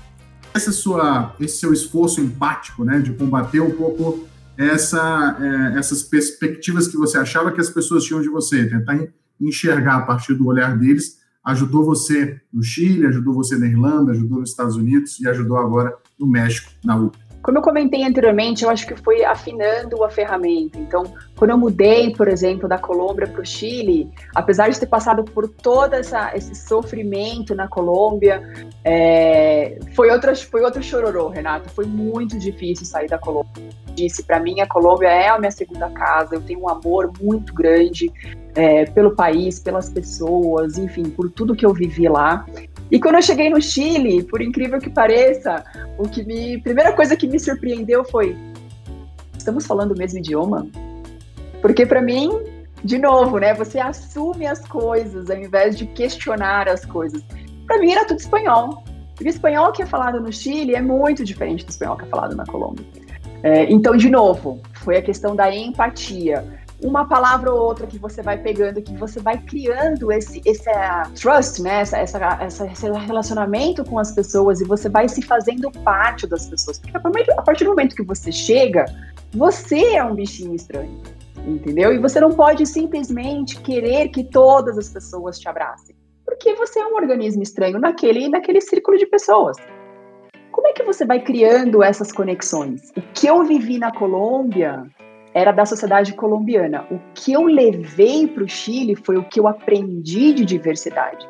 essa 0.53 0.71
sua, 0.71 1.35
esse 1.39 1.59
seu 1.59 1.71
esforço 1.71 2.19
empático, 2.19 2.83
né, 2.83 2.99
de 2.99 3.13
combater 3.13 3.59
um 3.59 3.69
pouco 3.69 4.27
essa, 4.57 5.37
é, 5.39 5.77
essas 5.77 6.01
perspectivas 6.01 6.87
que 6.87 6.97
você 6.97 7.19
achava 7.19 7.51
que 7.51 7.61
as 7.61 7.69
pessoas 7.69 8.03
tinham 8.03 8.21
de 8.21 8.27
você, 8.27 8.65
tentar 8.65 8.97
enxergar 9.39 9.97
a 9.97 10.01
partir 10.01 10.33
do 10.33 10.47
olhar 10.47 10.75
deles, 10.75 11.19
ajudou 11.45 11.85
você 11.85 12.41
no 12.51 12.63
Chile, 12.63 13.05
ajudou 13.05 13.35
você 13.35 13.55
na 13.55 13.67
Irlanda, 13.67 14.13
ajudou 14.13 14.39
nos 14.39 14.49
Estados 14.49 14.75
Unidos 14.75 15.19
e 15.19 15.27
ajudou 15.27 15.57
agora 15.57 15.95
no 16.19 16.25
México, 16.25 16.71
na 16.83 16.95
UPA. 16.95 17.26
Como 17.47 17.59
eu 17.59 17.61
comentei 17.61 18.03
anteriormente, 18.03 18.65
eu 18.65 18.69
acho 18.69 18.85
que 18.85 18.93
foi 18.93 19.23
afinando 19.23 20.03
a 20.03 20.09
ferramenta. 20.09 20.77
Então, 20.77 21.05
quando 21.37 21.51
eu 21.51 21.57
mudei, 21.57 22.13
por 22.13 22.27
exemplo, 22.27 22.67
da 22.67 22.77
Colômbia 22.77 23.25
para 23.25 23.41
o 23.41 23.45
Chile, 23.45 24.11
apesar 24.35 24.67
de 24.67 24.77
ter 24.77 24.87
passado 24.87 25.23
por 25.23 25.47
todo 25.47 25.93
essa, 25.93 26.35
esse 26.35 26.53
sofrimento 26.53 27.55
na 27.55 27.65
Colômbia, 27.65 28.43
é, 28.83 29.79
foi, 29.95 30.11
outro, 30.11 30.35
foi 30.35 30.61
outro 30.61 30.83
chororô, 30.83 31.29
Renato. 31.29 31.69
Foi 31.69 31.85
muito 31.85 32.37
difícil 32.37 32.85
sair 32.85 33.07
da 33.07 33.17
Colômbia. 33.17 33.63
Disse, 33.95 34.23
para 34.23 34.41
mim, 34.41 34.59
a 34.59 34.67
Colômbia 34.67 35.07
é 35.07 35.29
a 35.29 35.39
minha 35.39 35.49
segunda 35.49 35.89
casa. 35.91 36.35
Eu 36.35 36.41
tenho 36.41 36.63
um 36.63 36.67
amor 36.67 37.13
muito 37.21 37.53
grande 37.53 38.11
é, 38.57 38.85
pelo 38.85 39.15
país, 39.15 39.59
pelas 39.59 39.87
pessoas, 39.87 40.79
enfim, 40.79 41.03
por 41.03 41.29
tudo 41.29 41.55
que 41.55 41.63
eu 41.63 41.71
vivi 41.71 42.09
lá. 42.09 42.43
E 42.89 42.99
quando 42.99 43.15
eu 43.15 43.21
cheguei 43.21 43.51
no 43.51 43.61
Chile, 43.61 44.23
por 44.23 44.41
incrível 44.41 44.79
que 44.79 44.89
pareça, 44.89 45.63
o 45.95 46.09
que 46.09 46.23
me, 46.23 46.59
primeira 46.61 46.91
coisa 46.91 47.15
que 47.15 47.27
me 47.27 47.39
surpreendeu 47.39 48.03
foi: 48.03 48.35
estamos 49.37 49.67
falando 49.67 49.91
o 49.91 49.97
mesmo 49.97 50.17
idioma? 50.17 50.67
Porque 51.61 51.85
para 51.85 52.01
mim, 52.01 52.31
de 52.83 52.97
novo, 52.97 53.37
né, 53.37 53.53
você 53.53 53.79
assume 53.79 54.47
as 54.47 54.67
coisas 54.67 55.29
ao 55.29 55.37
invés 55.37 55.77
de 55.77 55.85
questionar 55.85 56.67
as 56.67 56.83
coisas. 56.83 57.23
Para 57.67 57.77
mim 57.77 57.91
era 57.91 58.05
tudo 58.05 58.19
espanhol. 58.19 58.83
o 59.21 59.27
espanhol 59.27 59.71
que 59.71 59.83
é 59.83 59.85
falado 59.85 60.19
no 60.19 60.33
Chile 60.33 60.73
é 60.73 60.81
muito 60.81 61.23
diferente 61.23 61.63
do 61.63 61.69
espanhol 61.69 61.95
que 61.95 62.05
é 62.05 62.07
falado 62.07 62.35
na 62.35 62.45
Colômbia. 62.45 62.85
É, 63.43 63.71
então, 63.71 63.95
de 63.95 64.09
novo, 64.09 64.59
foi 64.73 64.97
a 64.97 65.01
questão 65.01 65.35
da 65.35 65.53
empatia 65.53 66.43
uma 66.83 67.05
palavra 67.07 67.51
ou 67.51 67.59
outra 67.59 67.87
que 67.87 67.97
você 67.97 68.21
vai 68.21 68.37
pegando, 68.37 68.81
que 68.81 68.95
você 68.97 69.19
vai 69.19 69.37
criando 69.37 70.11
esse, 70.11 70.41
esse 70.45 70.69
uh, 70.69 71.11
trust, 71.19 71.61
né? 71.61 71.81
Essa, 71.81 71.97
essa, 71.97 72.37
essa, 72.39 72.67
esse 72.67 72.89
relacionamento 72.91 73.83
com 73.83 73.97
as 73.97 74.11
pessoas 74.11 74.61
e 74.61 74.65
você 74.65 74.87
vai 74.87 75.09
se 75.09 75.21
fazendo 75.21 75.71
parte 75.83 76.27
das 76.27 76.47
pessoas. 76.47 76.79
Porque 76.79 77.31
a 77.31 77.41
partir 77.41 77.63
do 77.63 77.71
momento 77.71 77.95
que 77.95 78.03
você 78.03 78.31
chega, 78.31 78.85
você 79.33 79.95
é 79.95 80.03
um 80.03 80.13
bichinho 80.13 80.53
estranho, 80.53 81.01
entendeu? 81.45 81.93
E 81.93 81.97
você 81.97 82.19
não 82.19 82.31
pode 82.31 82.65
simplesmente 82.65 83.59
querer 83.61 84.09
que 84.09 84.23
todas 84.23 84.77
as 84.77 84.89
pessoas 84.89 85.39
te 85.39 85.49
abracem, 85.49 85.95
porque 86.23 86.53
você 86.53 86.79
é 86.79 86.85
um 86.85 86.95
organismo 86.95 87.41
estranho 87.41 87.79
naquele, 87.79 88.29
naquele 88.29 88.61
círculo 88.61 88.97
de 88.97 89.05
pessoas. 89.07 89.57
Como 90.51 90.67
é 90.67 90.73
que 90.73 90.83
você 90.83 91.05
vai 91.05 91.19
criando 91.19 91.83
essas 91.83 92.11
conexões? 92.11 92.91
O 92.95 93.01
que 93.13 93.27
eu 93.27 93.43
vivi 93.43 93.77
na 93.77 93.91
Colômbia 93.91 94.83
era 95.33 95.51
da 95.51 95.65
sociedade 95.65 96.13
colombiana. 96.13 96.85
O 96.91 96.99
que 97.13 97.33
eu 97.33 97.43
levei 97.43 98.27
para 98.27 98.43
o 98.43 98.49
Chile 98.49 98.95
foi 98.95 99.17
o 99.17 99.23
que 99.23 99.39
eu 99.39 99.47
aprendi 99.47 100.33
de 100.33 100.45
diversidade. 100.45 101.27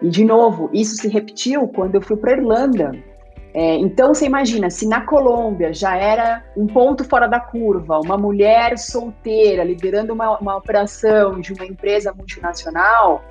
E, 0.00 0.08
de 0.08 0.24
novo, 0.24 0.68
isso 0.72 0.96
se 0.96 1.08
repetiu 1.08 1.66
quando 1.68 1.94
eu 1.94 2.02
fui 2.02 2.16
para 2.16 2.32
Irlanda. 2.32 2.92
É, 3.54 3.76
então, 3.76 4.14
você 4.14 4.24
imagina, 4.24 4.70
se 4.70 4.88
na 4.88 5.02
Colômbia 5.02 5.72
já 5.74 5.96
era 5.96 6.42
um 6.56 6.66
ponto 6.66 7.04
fora 7.04 7.26
da 7.26 7.38
curva, 7.38 8.00
uma 8.00 8.16
mulher 8.16 8.78
solteira 8.78 9.62
liderando 9.62 10.12
uma, 10.12 10.38
uma 10.38 10.56
operação 10.56 11.38
de 11.40 11.52
uma 11.52 11.66
empresa 11.66 12.12
multinacional, 12.14 13.22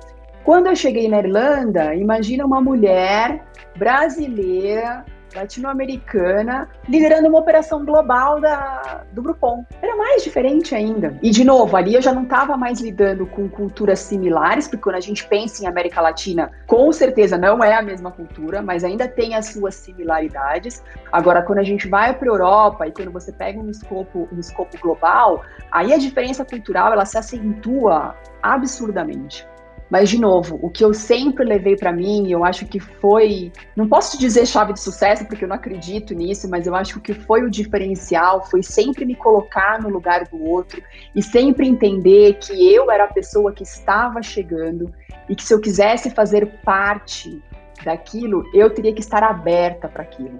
quando 0.44 0.68
eu 0.68 0.76
cheguei 0.76 1.08
na 1.08 1.18
Irlanda, 1.18 1.94
imagina 1.94 2.44
uma 2.44 2.60
mulher 2.60 3.44
brasileira 3.76 5.04
latino-americana 5.34 6.68
liderando 6.88 7.28
uma 7.28 7.38
operação 7.38 7.84
global 7.84 8.40
da, 8.40 9.04
do 9.12 9.22
Groupon. 9.22 9.64
Era 9.80 9.96
mais 9.96 10.22
diferente 10.22 10.74
ainda. 10.74 11.18
E, 11.22 11.30
de 11.30 11.44
novo, 11.44 11.76
ali 11.76 11.94
eu 11.94 12.02
já 12.02 12.12
não 12.12 12.24
estava 12.24 12.56
mais 12.56 12.80
lidando 12.80 13.26
com 13.26 13.48
culturas 13.48 14.00
similares, 14.00 14.66
porque 14.66 14.82
quando 14.82 14.96
a 14.96 15.00
gente 15.00 15.26
pensa 15.26 15.62
em 15.62 15.66
América 15.66 16.00
Latina, 16.00 16.50
com 16.66 16.92
certeza 16.92 17.38
não 17.38 17.62
é 17.62 17.74
a 17.74 17.82
mesma 17.82 18.10
cultura, 18.10 18.62
mas 18.62 18.84
ainda 18.84 19.08
tem 19.08 19.34
as 19.34 19.46
suas 19.46 19.74
similaridades. 19.74 20.82
Agora, 21.10 21.42
quando 21.42 21.58
a 21.58 21.64
gente 21.64 21.88
vai 21.88 22.14
para 22.14 22.28
a 22.28 22.32
Europa 22.32 22.86
e 22.86 22.92
quando 22.92 23.10
você 23.10 23.32
pega 23.32 23.58
um 23.58 23.70
escopo, 23.70 24.28
um 24.32 24.38
escopo 24.38 24.78
global, 24.78 25.44
aí 25.70 25.92
a 25.92 25.98
diferença 25.98 26.44
cultural 26.44 26.92
ela 26.92 27.04
se 27.04 27.18
acentua 27.18 28.14
absurdamente. 28.42 29.46
Mas, 29.92 30.08
de 30.08 30.18
novo, 30.18 30.58
o 30.62 30.70
que 30.70 30.82
eu 30.82 30.94
sempre 30.94 31.44
levei 31.44 31.76
para 31.76 31.92
mim, 31.92 32.32
eu 32.32 32.42
acho 32.46 32.64
que 32.64 32.80
foi. 32.80 33.52
Não 33.76 33.86
posso 33.86 34.18
dizer 34.18 34.46
chave 34.46 34.72
de 34.72 34.80
sucesso, 34.80 35.26
porque 35.26 35.44
eu 35.44 35.48
não 35.48 35.56
acredito 35.56 36.14
nisso, 36.14 36.48
mas 36.48 36.66
eu 36.66 36.74
acho 36.74 36.98
que 36.98 37.12
foi 37.12 37.42
o 37.42 37.50
diferencial 37.50 38.42
foi 38.46 38.62
sempre 38.62 39.04
me 39.04 39.14
colocar 39.14 39.82
no 39.82 39.90
lugar 39.90 40.24
do 40.24 40.42
outro 40.42 40.82
e 41.14 41.22
sempre 41.22 41.68
entender 41.68 42.38
que 42.38 42.72
eu 42.72 42.90
era 42.90 43.04
a 43.04 43.12
pessoa 43.12 43.52
que 43.52 43.64
estava 43.64 44.22
chegando 44.22 44.90
e 45.28 45.36
que 45.36 45.44
se 45.44 45.52
eu 45.52 45.60
quisesse 45.60 46.08
fazer 46.08 46.46
parte 46.64 47.42
daquilo, 47.84 48.44
eu 48.54 48.70
teria 48.70 48.94
que 48.94 49.00
estar 49.00 49.22
aberta 49.22 49.88
para 49.88 50.04
aquilo. 50.04 50.38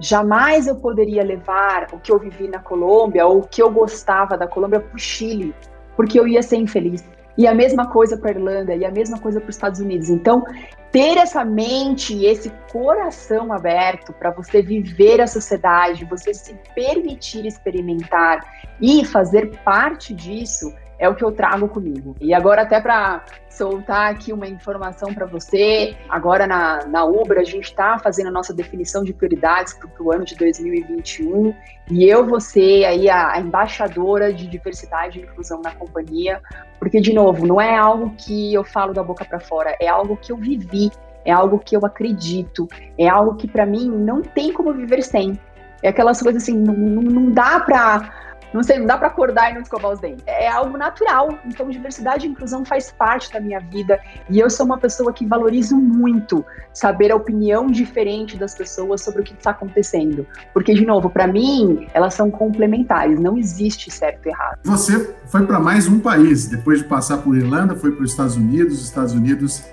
Jamais 0.00 0.66
eu 0.66 0.74
poderia 0.74 1.22
levar 1.22 1.86
o 1.92 2.00
que 2.00 2.10
eu 2.10 2.18
vivi 2.18 2.48
na 2.48 2.58
Colômbia 2.58 3.24
ou 3.28 3.38
o 3.38 3.46
que 3.46 3.62
eu 3.62 3.70
gostava 3.70 4.36
da 4.36 4.48
Colômbia 4.48 4.80
para 4.80 4.96
o 4.96 4.98
Chile, 4.98 5.54
porque 5.94 6.18
eu 6.18 6.26
ia 6.26 6.42
ser 6.42 6.56
infeliz 6.56 7.04
e 7.38 7.46
a 7.46 7.54
mesma 7.54 7.86
coisa 7.86 8.16
para 8.16 8.30
a 8.30 8.34
Irlanda, 8.34 8.74
e 8.74 8.84
a 8.84 8.90
mesma 8.90 9.16
coisa 9.16 9.40
para 9.40 9.48
os 9.48 9.54
Estados 9.54 9.78
Unidos. 9.78 10.10
Então, 10.10 10.42
ter 10.90 11.16
essa 11.16 11.44
mente 11.44 12.12
e 12.12 12.26
esse 12.26 12.50
coração 12.72 13.52
aberto 13.52 14.12
para 14.12 14.32
você 14.32 14.60
viver 14.60 15.20
a 15.20 15.26
sociedade, 15.28 16.04
você 16.04 16.34
se 16.34 16.58
permitir 16.74 17.46
experimentar 17.46 18.40
e 18.80 19.04
fazer 19.04 19.56
parte 19.62 20.12
disso, 20.12 20.74
é 20.98 21.08
o 21.08 21.14
que 21.14 21.24
eu 21.24 21.30
trago 21.32 21.68
comigo. 21.68 22.16
E 22.20 22.34
agora, 22.34 22.62
até 22.62 22.80
para 22.80 23.24
soltar 23.48 24.12
aqui 24.12 24.32
uma 24.32 24.46
informação 24.46 25.12
para 25.12 25.26
você, 25.26 25.96
agora 26.08 26.46
na, 26.46 26.86
na 26.86 27.04
Ubra, 27.04 27.40
a 27.40 27.44
gente 27.44 27.64
está 27.64 27.98
fazendo 27.98 28.28
a 28.28 28.30
nossa 28.30 28.52
definição 28.54 29.02
de 29.02 29.12
prioridades 29.12 29.74
para 29.74 29.88
o 30.00 30.12
ano 30.12 30.24
de 30.24 30.36
2021 30.36 31.54
e 31.90 32.04
eu 32.04 32.26
vou 32.26 32.40
ser 32.40 32.84
aí 32.84 33.08
a, 33.08 33.32
a 33.32 33.40
embaixadora 33.40 34.32
de 34.32 34.46
diversidade 34.46 35.18
e 35.18 35.22
inclusão 35.22 35.60
na 35.60 35.72
companhia, 35.72 36.40
porque, 36.78 37.00
de 37.00 37.12
novo, 37.12 37.46
não 37.46 37.60
é 37.60 37.76
algo 37.76 38.14
que 38.16 38.52
eu 38.52 38.62
falo 38.62 38.92
da 38.92 39.02
boca 39.02 39.24
para 39.24 39.40
fora, 39.40 39.76
é 39.80 39.88
algo 39.88 40.16
que 40.16 40.30
eu 40.30 40.36
vivi, 40.36 40.90
é 41.24 41.32
algo 41.32 41.58
que 41.58 41.76
eu 41.76 41.84
acredito, 41.84 42.68
é 42.96 43.08
algo 43.08 43.34
que 43.34 43.48
para 43.48 43.66
mim 43.66 43.88
não 43.88 44.22
tem 44.22 44.52
como 44.52 44.72
viver 44.72 45.02
sem. 45.02 45.38
É 45.82 45.88
aquelas 45.88 46.20
coisas 46.20 46.42
assim, 46.42 46.56
não, 46.56 46.74
não 46.74 47.30
dá 47.30 47.60
para 47.60 48.27
não 48.52 48.62
sei, 48.62 48.78
não 48.78 48.86
dá 48.86 48.96
para 48.96 49.08
acordar 49.08 49.50
e 49.50 49.54
não 49.54 49.60
escovar 49.60 49.92
os 49.92 50.00
dentes. 50.00 50.24
É 50.26 50.48
algo 50.48 50.76
natural. 50.76 51.38
Então, 51.44 51.68
diversidade 51.68 52.26
e 52.26 52.30
inclusão 52.30 52.64
faz 52.64 52.90
parte 52.90 53.32
da 53.32 53.40
minha 53.40 53.60
vida. 53.60 54.00
E 54.30 54.38
eu 54.38 54.48
sou 54.48 54.64
uma 54.64 54.78
pessoa 54.78 55.12
que 55.12 55.26
valorizo 55.26 55.76
muito 55.76 56.44
saber 56.72 57.12
a 57.12 57.16
opinião 57.16 57.66
diferente 57.66 58.36
das 58.36 58.54
pessoas 58.54 59.02
sobre 59.02 59.20
o 59.20 59.24
que 59.24 59.34
está 59.34 59.50
acontecendo. 59.50 60.26
Porque, 60.52 60.72
de 60.74 60.86
novo, 60.86 61.10
para 61.10 61.26
mim, 61.26 61.86
elas 61.92 62.14
são 62.14 62.30
complementares. 62.30 63.20
Não 63.20 63.36
existe 63.36 63.90
certo 63.90 64.26
e 64.26 64.30
errado. 64.30 64.58
Você 64.64 65.14
foi 65.26 65.46
para 65.46 65.60
mais 65.60 65.86
um 65.86 66.00
país. 66.00 66.46
Depois 66.46 66.78
de 66.78 66.84
passar 66.84 67.18
por 67.18 67.36
Irlanda, 67.36 67.74
foi 67.74 67.92
para 67.92 68.04
os 68.04 68.10
Estados 68.10 68.36
Unidos. 68.36 68.78
Os 68.78 68.84
Estados 68.84 69.12
Unidos 69.12 69.64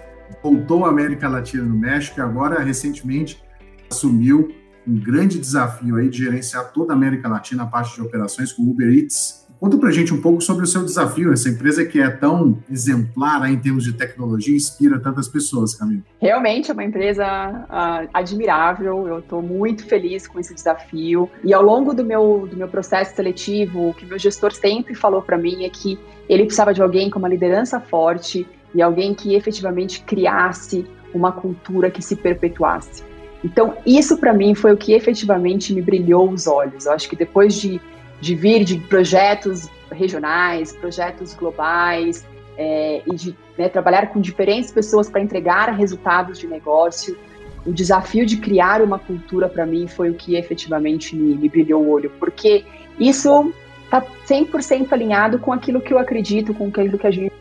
voltou 0.43 0.85
à 0.85 0.89
América 0.89 1.29
Latina 1.29 1.63
no 1.63 1.75
México 1.75 2.19
e 2.19 2.21
agora, 2.21 2.61
recentemente, 2.61 3.41
assumiu 3.89 4.49
um 4.87 4.97
grande 4.99 5.39
desafio 5.39 5.95
aí 5.95 6.09
de 6.09 6.23
gerenciar 6.23 6.71
toda 6.71 6.93
a 6.93 6.95
América 6.95 7.27
Latina 7.27 7.63
a 7.63 7.65
parte 7.65 7.95
de 7.95 8.01
operações 8.01 8.51
com 8.51 8.63
Uber 8.63 8.89
Eats. 8.89 9.45
Conta 9.59 9.77
pra 9.77 9.89
gente 9.89 10.13
um 10.13 10.21
pouco 10.21 10.41
sobre 10.41 10.65
o 10.65 10.67
seu 10.67 10.83
desafio, 10.83 11.31
essa 11.31 11.49
empresa 11.49 11.85
que 11.85 11.99
é 11.99 12.09
tão 12.09 12.61
exemplar 12.69 13.49
em 13.49 13.57
termos 13.57 13.83
de 13.85 13.93
tecnologia, 13.93 14.55
inspira 14.55 14.99
tantas 14.99 15.27
pessoas, 15.27 15.73
Camila. 15.73 16.03
Realmente 16.21 16.69
é 16.69 16.73
uma 16.73 16.83
empresa 16.83 17.25
uh, 17.25 18.09
admirável, 18.13 19.07
eu 19.07 19.19
estou 19.19 19.41
muito 19.41 19.87
feliz 19.87 20.27
com 20.27 20.39
esse 20.39 20.53
desafio. 20.53 21.29
E 21.43 21.53
ao 21.53 21.63
longo 21.63 21.93
do 21.93 22.03
meu, 22.03 22.47
do 22.51 22.57
meu 22.57 22.67
processo 22.67 23.15
seletivo, 23.15 23.89
o 23.89 23.93
que 23.93 24.05
meu 24.05 24.19
gestor 24.19 24.51
sempre 24.51 24.93
falou 24.93 25.21
para 25.21 25.37
mim 25.37 25.63
é 25.63 25.69
que 25.69 25.97
ele 26.27 26.43
precisava 26.43 26.73
de 26.73 26.81
alguém 26.81 27.09
com 27.09 27.17
uma 27.17 27.29
liderança 27.29 27.79
forte 27.79 28.45
e 28.73 28.81
alguém 28.81 29.13
que 29.13 29.35
efetivamente 29.35 30.01
criasse 30.01 30.85
uma 31.13 31.31
cultura 31.31 31.89
que 31.89 32.01
se 32.01 32.15
perpetuasse. 32.15 33.14
Então, 33.45 33.77
isso 33.85 34.17
para 34.17 34.33
mim 34.33 34.55
foi 34.55 34.73
o 34.73 34.77
que 34.77 34.93
efetivamente 34.93 35.71
me 35.71 35.79
brilhou 35.79 36.27
os 36.31 36.47
olhos. 36.47 36.87
Eu 36.87 36.93
acho 36.93 37.07
que 37.07 37.15
depois 37.15 37.53
de, 37.53 37.79
de 38.19 38.33
vir 38.33 38.63
de 38.63 38.79
projetos 38.79 39.69
regionais, 39.91 40.75
projetos 40.75 41.35
globais, 41.35 42.25
é, 42.57 43.03
e 43.05 43.15
de 43.15 43.35
né, 43.55 43.69
trabalhar 43.69 44.07
com 44.07 44.19
diferentes 44.19 44.71
pessoas 44.71 45.07
para 45.11 45.21
entregar 45.21 45.69
resultados 45.75 46.39
de 46.39 46.47
negócio, 46.47 47.15
o 47.63 47.71
desafio 47.71 48.25
de 48.25 48.37
criar 48.37 48.81
uma 48.81 48.97
cultura 48.97 49.47
para 49.47 49.63
mim 49.63 49.87
foi 49.87 50.09
o 50.09 50.15
que 50.15 50.35
efetivamente 50.35 51.15
me, 51.15 51.35
me 51.35 51.47
brilhou 51.47 51.83
o 51.83 51.91
olho, 51.91 52.11
porque 52.19 52.65
isso 52.99 53.53
está 53.83 54.01
100% 54.27 54.91
alinhado 54.91 55.37
com 55.37 55.53
aquilo 55.53 55.79
que 55.79 55.93
eu 55.93 55.99
acredito, 55.99 56.51
com 56.51 56.69
aquilo 56.69 56.97
que 56.97 57.05
a 57.05 57.11
gente 57.11 57.31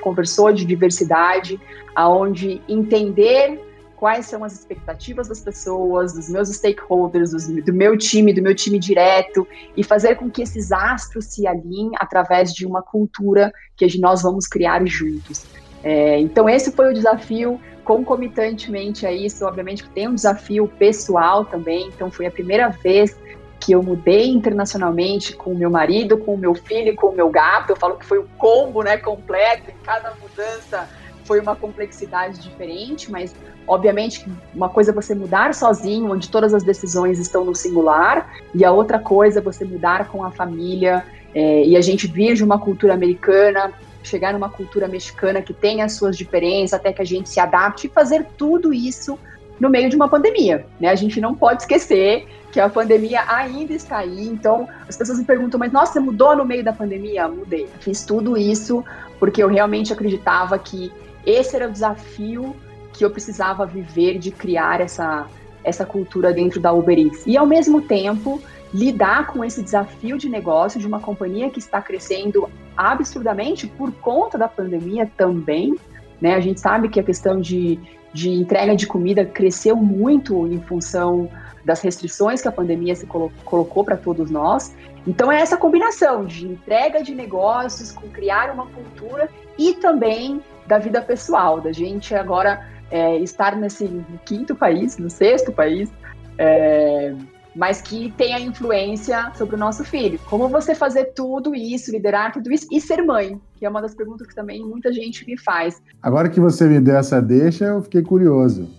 conversou 0.00 0.52
de 0.52 0.64
diversidade, 0.64 1.58
aonde 1.96 2.62
entender 2.68 3.58
quais 4.00 4.24
são 4.24 4.42
as 4.42 4.54
expectativas 4.54 5.28
das 5.28 5.40
pessoas, 5.40 6.14
dos 6.14 6.30
meus 6.30 6.48
stakeholders, 6.48 7.32
dos, 7.32 7.46
do 7.46 7.72
meu 7.74 7.98
time, 7.98 8.32
do 8.32 8.40
meu 8.40 8.54
time 8.54 8.78
direto, 8.78 9.46
e 9.76 9.84
fazer 9.84 10.14
com 10.14 10.30
que 10.30 10.40
esses 10.40 10.72
astros 10.72 11.26
se 11.26 11.46
alinhem 11.46 11.90
através 11.96 12.54
de 12.54 12.64
uma 12.64 12.80
cultura 12.80 13.52
que 13.76 14.00
nós 14.00 14.22
vamos 14.22 14.46
criar 14.46 14.82
juntos. 14.86 15.44
É, 15.84 16.18
então, 16.18 16.48
esse 16.48 16.72
foi 16.72 16.90
o 16.90 16.94
desafio. 16.94 17.60
Concomitantemente 17.84 19.06
a 19.06 19.12
isso, 19.12 19.44
obviamente, 19.44 19.86
tem 19.90 20.08
um 20.08 20.14
desafio 20.14 20.66
pessoal 20.66 21.44
também. 21.44 21.88
Então, 21.88 22.10
foi 22.10 22.24
a 22.26 22.30
primeira 22.30 22.68
vez 22.68 23.14
que 23.60 23.72
eu 23.72 23.82
mudei 23.82 24.28
internacionalmente 24.30 25.34
com 25.36 25.52
o 25.52 25.54
meu 25.54 25.70
marido, 25.70 26.16
com 26.16 26.34
o 26.34 26.38
meu 26.38 26.54
filho, 26.54 26.96
com 26.96 27.08
o 27.08 27.14
meu 27.14 27.28
gato. 27.28 27.70
Eu 27.70 27.76
falo 27.76 27.98
que 27.98 28.06
foi 28.06 28.18
o 28.18 28.26
combo, 28.38 28.82
né, 28.82 28.96
completo. 28.96 29.70
Em 29.70 29.84
cada 29.84 30.14
mudança 30.14 30.88
foi 31.30 31.38
uma 31.38 31.54
complexidade 31.54 32.40
diferente, 32.40 33.10
mas 33.10 33.32
Obviamente, 33.70 34.26
uma 34.52 34.68
coisa 34.68 34.90
é 34.90 34.94
você 34.94 35.14
mudar 35.14 35.54
sozinho, 35.54 36.10
onde 36.10 36.28
todas 36.28 36.52
as 36.52 36.64
decisões 36.64 37.20
estão 37.20 37.44
no 37.44 37.54
singular, 37.54 38.28
e 38.52 38.64
a 38.64 38.72
outra 38.72 38.98
coisa 38.98 39.38
é 39.38 39.42
você 39.42 39.64
mudar 39.64 40.08
com 40.08 40.24
a 40.24 40.30
família, 40.32 41.04
é, 41.32 41.64
e 41.64 41.76
a 41.76 41.80
gente 41.80 42.08
vir 42.08 42.34
de 42.34 42.42
uma 42.42 42.58
cultura 42.58 42.94
americana, 42.94 43.72
chegar 44.02 44.32
numa 44.32 44.48
cultura 44.48 44.88
mexicana 44.88 45.40
que 45.40 45.54
tem 45.54 45.82
as 45.82 45.92
suas 45.92 46.16
diferenças, 46.16 46.80
até 46.80 46.92
que 46.92 47.00
a 47.00 47.04
gente 47.04 47.28
se 47.28 47.38
adapte 47.38 47.86
e 47.86 47.90
fazer 47.90 48.26
tudo 48.36 48.74
isso 48.74 49.16
no 49.60 49.70
meio 49.70 49.88
de 49.88 49.94
uma 49.94 50.08
pandemia. 50.08 50.66
Né? 50.80 50.88
A 50.88 50.96
gente 50.96 51.20
não 51.20 51.32
pode 51.32 51.62
esquecer 51.62 52.26
que 52.50 52.58
a 52.58 52.68
pandemia 52.68 53.22
ainda 53.28 53.72
está 53.72 53.98
aí. 53.98 54.26
Então, 54.26 54.68
as 54.88 54.96
pessoas 54.96 55.20
me 55.20 55.24
perguntam, 55.24 55.60
mas 55.60 55.70
nossa, 55.70 55.92
você 55.92 56.00
mudou 56.00 56.34
no 56.34 56.44
meio 56.44 56.64
da 56.64 56.72
pandemia? 56.72 57.28
Mudei. 57.28 57.68
Fiz 57.78 58.04
tudo 58.04 58.36
isso 58.36 58.84
porque 59.20 59.40
eu 59.40 59.48
realmente 59.48 59.92
acreditava 59.92 60.58
que 60.58 60.90
esse 61.24 61.56
era 61.56 61.68
o 61.68 61.72
desafio 61.72 62.54
que 62.92 63.04
eu 63.04 63.10
precisava 63.10 63.66
viver 63.66 64.18
de 64.18 64.30
criar 64.30 64.80
essa, 64.80 65.26
essa 65.62 65.84
cultura 65.84 66.32
dentro 66.32 66.60
da 66.60 66.72
Uber 66.72 66.98
Eats. 66.98 67.24
E, 67.26 67.36
ao 67.36 67.46
mesmo 67.46 67.82
tempo, 67.82 68.40
lidar 68.72 69.26
com 69.28 69.44
esse 69.44 69.62
desafio 69.62 70.16
de 70.16 70.28
negócio 70.28 70.80
de 70.80 70.86
uma 70.86 71.00
companhia 71.00 71.50
que 71.50 71.58
está 71.58 71.80
crescendo 71.80 72.48
absurdamente 72.76 73.66
por 73.66 73.92
conta 73.92 74.38
da 74.38 74.48
pandemia 74.48 75.10
também. 75.16 75.76
Né? 76.20 76.34
A 76.34 76.40
gente 76.40 76.60
sabe 76.60 76.88
que 76.88 77.00
a 77.00 77.02
questão 77.02 77.40
de, 77.40 77.78
de 78.12 78.30
entrega 78.30 78.76
de 78.76 78.86
comida 78.86 79.24
cresceu 79.24 79.76
muito 79.76 80.46
em 80.46 80.60
função 80.60 81.28
das 81.64 81.80
restrições 81.80 82.40
que 82.40 82.48
a 82.48 82.52
pandemia 82.52 82.94
se 82.94 83.06
colo 83.06 83.30
colocou 83.44 83.84
para 83.84 83.96
todos 83.96 84.30
nós. 84.30 84.74
Então 85.06 85.30
é 85.30 85.40
essa 85.40 85.56
combinação 85.56 86.24
de 86.24 86.46
entrega 86.46 87.02
de 87.02 87.14
negócios 87.14 87.92
com 87.92 88.08
criar 88.08 88.52
uma 88.52 88.66
cultura 88.66 89.28
e 89.58 89.74
também 89.74 90.42
da 90.70 90.78
vida 90.78 91.02
pessoal, 91.02 91.60
da 91.60 91.72
gente 91.72 92.14
agora 92.14 92.64
é, 92.92 93.18
estar 93.18 93.56
nesse 93.56 93.90
quinto 94.24 94.54
país, 94.54 94.96
no 94.98 95.10
sexto 95.10 95.50
país, 95.50 95.90
é, 96.38 97.12
mas 97.56 97.82
que 97.82 98.14
tenha 98.16 98.38
influência 98.38 99.32
sobre 99.34 99.56
o 99.56 99.58
nosso 99.58 99.82
filho. 99.82 100.20
Como 100.30 100.48
você 100.48 100.72
fazer 100.72 101.06
tudo 101.06 101.56
isso, 101.56 101.90
liderar 101.90 102.32
tudo 102.32 102.52
isso 102.52 102.68
e 102.70 102.80
ser 102.80 103.02
mãe, 103.02 103.40
que 103.56 103.66
é 103.66 103.68
uma 103.68 103.82
das 103.82 103.96
perguntas 103.96 104.28
que 104.28 104.34
também 104.34 104.64
muita 104.64 104.92
gente 104.92 105.26
me 105.26 105.36
faz. 105.36 105.82
Agora 106.00 106.28
que 106.28 106.38
você 106.38 106.68
me 106.68 106.78
deu 106.78 106.96
essa 106.96 107.20
deixa, 107.20 107.64
eu 107.64 107.82
fiquei 107.82 108.02
curioso. 108.02 108.70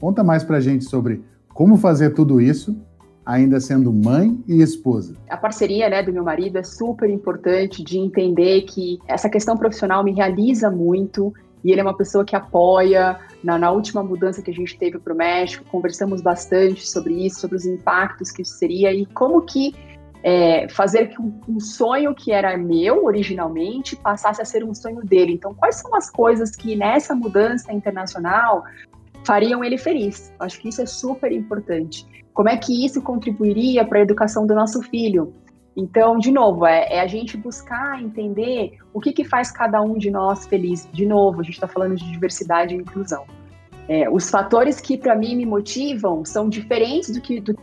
Conta 0.00 0.24
mais 0.24 0.42
pra 0.42 0.58
gente 0.58 0.86
sobre 0.86 1.22
como 1.52 1.76
fazer 1.76 2.14
tudo 2.14 2.40
isso 2.40 2.74
ainda 3.26 3.58
sendo 3.58 3.92
mãe 3.92 4.38
e 4.46 4.62
esposa. 4.62 5.16
A 5.28 5.36
parceria 5.36 5.90
né, 5.90 6.00
do 6.00 6.12
meu 6.12 6.22
marido 6.22 6.56
é 6.56 6.62
super 6.62 7.10
importante 7.10 7.82
de 7.82 7.98
entender 7.98 8.62
que 8.62 9.00
essa 9.08 9.28
questão 9.28 9.56
profissional 9.56 10.04
me 10.04 10.12
realiza 10.12 10.70
muito 10.70 11.34
e 11.64 11.72
ele 11.72 11.80
é 11.80 11.82
uma 11.82 11.96
pessoa 11.96 12.24
que 12.24 12.36
apoia. 12.36 13.18
Na, 13.42 13.58
na 13.58 13.70
última 13.72 14.02
mudança 14.02 14.40
que 14.40 14.50
a 14.50 14.54
gente 14.54 14.78
teve 14.78 14.98
para 14.98 15.12
o 15.12 15.16
México, 15.16 15.64
conversamos 15.70 16.22
bastante 16.22 16.88
sobre 16.88 17.26
isso, 17.26 17.40
sobre 17.40 17.56
os 17.56 17.66
impactos 17.66 18.30
que 18.30 18.42
isso 18.42 18.56
seria 18.56 18.92
e 18.92 19.04
como 19.06 19.42
que 19.42 19.74
é, 20.22 20.68
fazer 20.68 21.08
que 21.08 21.20
um, 21.20 21.38
um, 21.48 21.60
sonho 21.60 22.14
que 22.14 22.32
era 22.32 22.56
meu 22.56 23.04
originalmente 23.04 23.94
passasse 23.96 24.40
a 24.40 24.44
ser 24.44 24.64
um 24.64 24.74
sonho 24.74 25.04
dele. 25.04 25.32
Então, 25.32 25.54
quais 25.54 25.76
são 25.76 25.94
as 25.94 26.10
coisas 26.10 26.52
que 26.52 26.74
nessa 26.74 27.14
mudança 27.14 27.72
internacional 27.72 28.64
fariam 29.26 29.64
ele 29.64 29.76
feliz? 29.76 30.32
Acho 30.38 30.60
que 30.60 30.68
isso 30.68 30.80
é 30.80 30.86
super 30.86 31.32
importante. 31.32 32.06
Como 32.32 32.48
é 32.48 32.56
que 32.56 32.84
isso 32.84 33.02
contribuiria 33.02 33.84
para 33.84 33.98
a 33.98 34.02
educação 34.02 34.46
do 34.46 34.54
nosso 34.54 34.80
filho? 34.82 35.34
Então, 35.76 36.18
de 36.18 36.30
novo, 36.30 36.64
é, 36.64 36.86
é, 36.90 37.00
a 37.00 37.06
gente 37.06 37.36
buscar 37.36 38.02
entender 38.02 38.78
o 38.94 39.00
que, 39.00 39.12
que 39.12 39.24
faz 39.24 39.50
cada 39.50 39.82
um 39.82 39.98
de 39.98 40.10
nós 40.10 40.46
feliz. 40.46 40.88
De 40.92 41.04
novo, 41.04 41.40
a 41.40 41.42
gente 41.42 41.54
está 41.54 41.68
falando 41.68 41.96
de 41.96 42.10
diversidade 42.10 42.74
e 42.74 42.78
inclusão. 42.78 43.24
É, 43.88 44.08
os 44.08 44.30
fatores 44.30 44.80
que 44.80 44.96
para 44.96 45.14
mim 45.14 45.36
me 45.36 45.44
motivam 45.44 46.24
são 46.24 46.48
diferentes 46.48 47.10
do 47.10 47.20
que, 47.20 47.40
do 47.40 47.58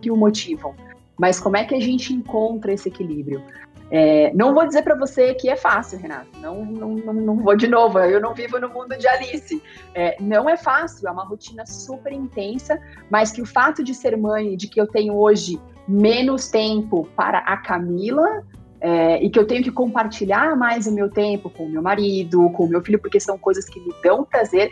que 0.00 0.10
o 0.10 0.16
motivam. 0.16 0.74
Mas 1.18 1.38
como 1.38 1.56
é 1.56 1.64
que 1.64 1.74
a 1.74 1.80
gente 1.80 2.12
encontra 2.12 2.72
esse 2.72 2.88
equilíbrio? 2.88 3.42
É, 3.90 4.32
não 4.34 4.54
vou 4.54 4.66
dizer 4.66 4.82
para 4.82 4.96
você 4.96 5.34
que 5.34 5.48
é 5.48 5.56
fácil, 5.56 5.98
Renato. 5.98 6.28
Não, 6.40 6.64
não, 6.64 6.94
não, 6.94 7.12
não, 7.12 7.36
vou 7.36 7.56
de 7.56 7.68
novo. 7.68 7.98
Eu 7.98 8.20
não 8.20 8.34
vivo 8.34 8.58
no 8.58 8.68
mundo 8.68 8.96
de 8.96 9.06
Alice. 9.06 9.62
É, 9.94 10.16
não 10.20 10.48
é 10.48 10.56
fácil. 10.56 11.06
É 11.06 11.10
uma 11.10 11.24
rotina 11.24 11.66
super 11.66 12.12
intensa, 12.12 12.78
mas 13.10 13.30
que 13.30 13.42
o 13.42 13.46
fato 13.46 13.84
de 13.84 13.94
ser 13.94 14.16
mãe, 14.16 14.56
de 14.56 14.68
que 14.68 14.80
eu 14.80 14.86
tenho 14.86 15.14
hoje 15.14 15.60
menos 15.86 16.48
tempo 16.48 17.08
para 17.14 17.38
a 17.38 17.56
Camila 17.58 18.42
é, 18.80 19.22
e 19.22 19.30
que 19.30 19.38
eu 19.38 19.46
tenho 19.46 19.62
que 19.62 19.70
compartilhar 19.70 20.56
mais 20.56 20.86
o 20.86 20.92
meu 20.92 21.10
tempo 21.10 21.48
com 21.48 21.64
o 21.64 21.68
meu 21.68 21.82
marido, 21.82 22.50
com 22.50 22.64
o 22.64 22.68
meu 22.68 22.82
filho, 22.82 22.98
porque 22.98 23.20
são 23.20 23.38
coisas 23.38 23.64
que 23.66 23.80
me 23.80 23.94
dão 24.02 24.24
prazer, 24.24 24.70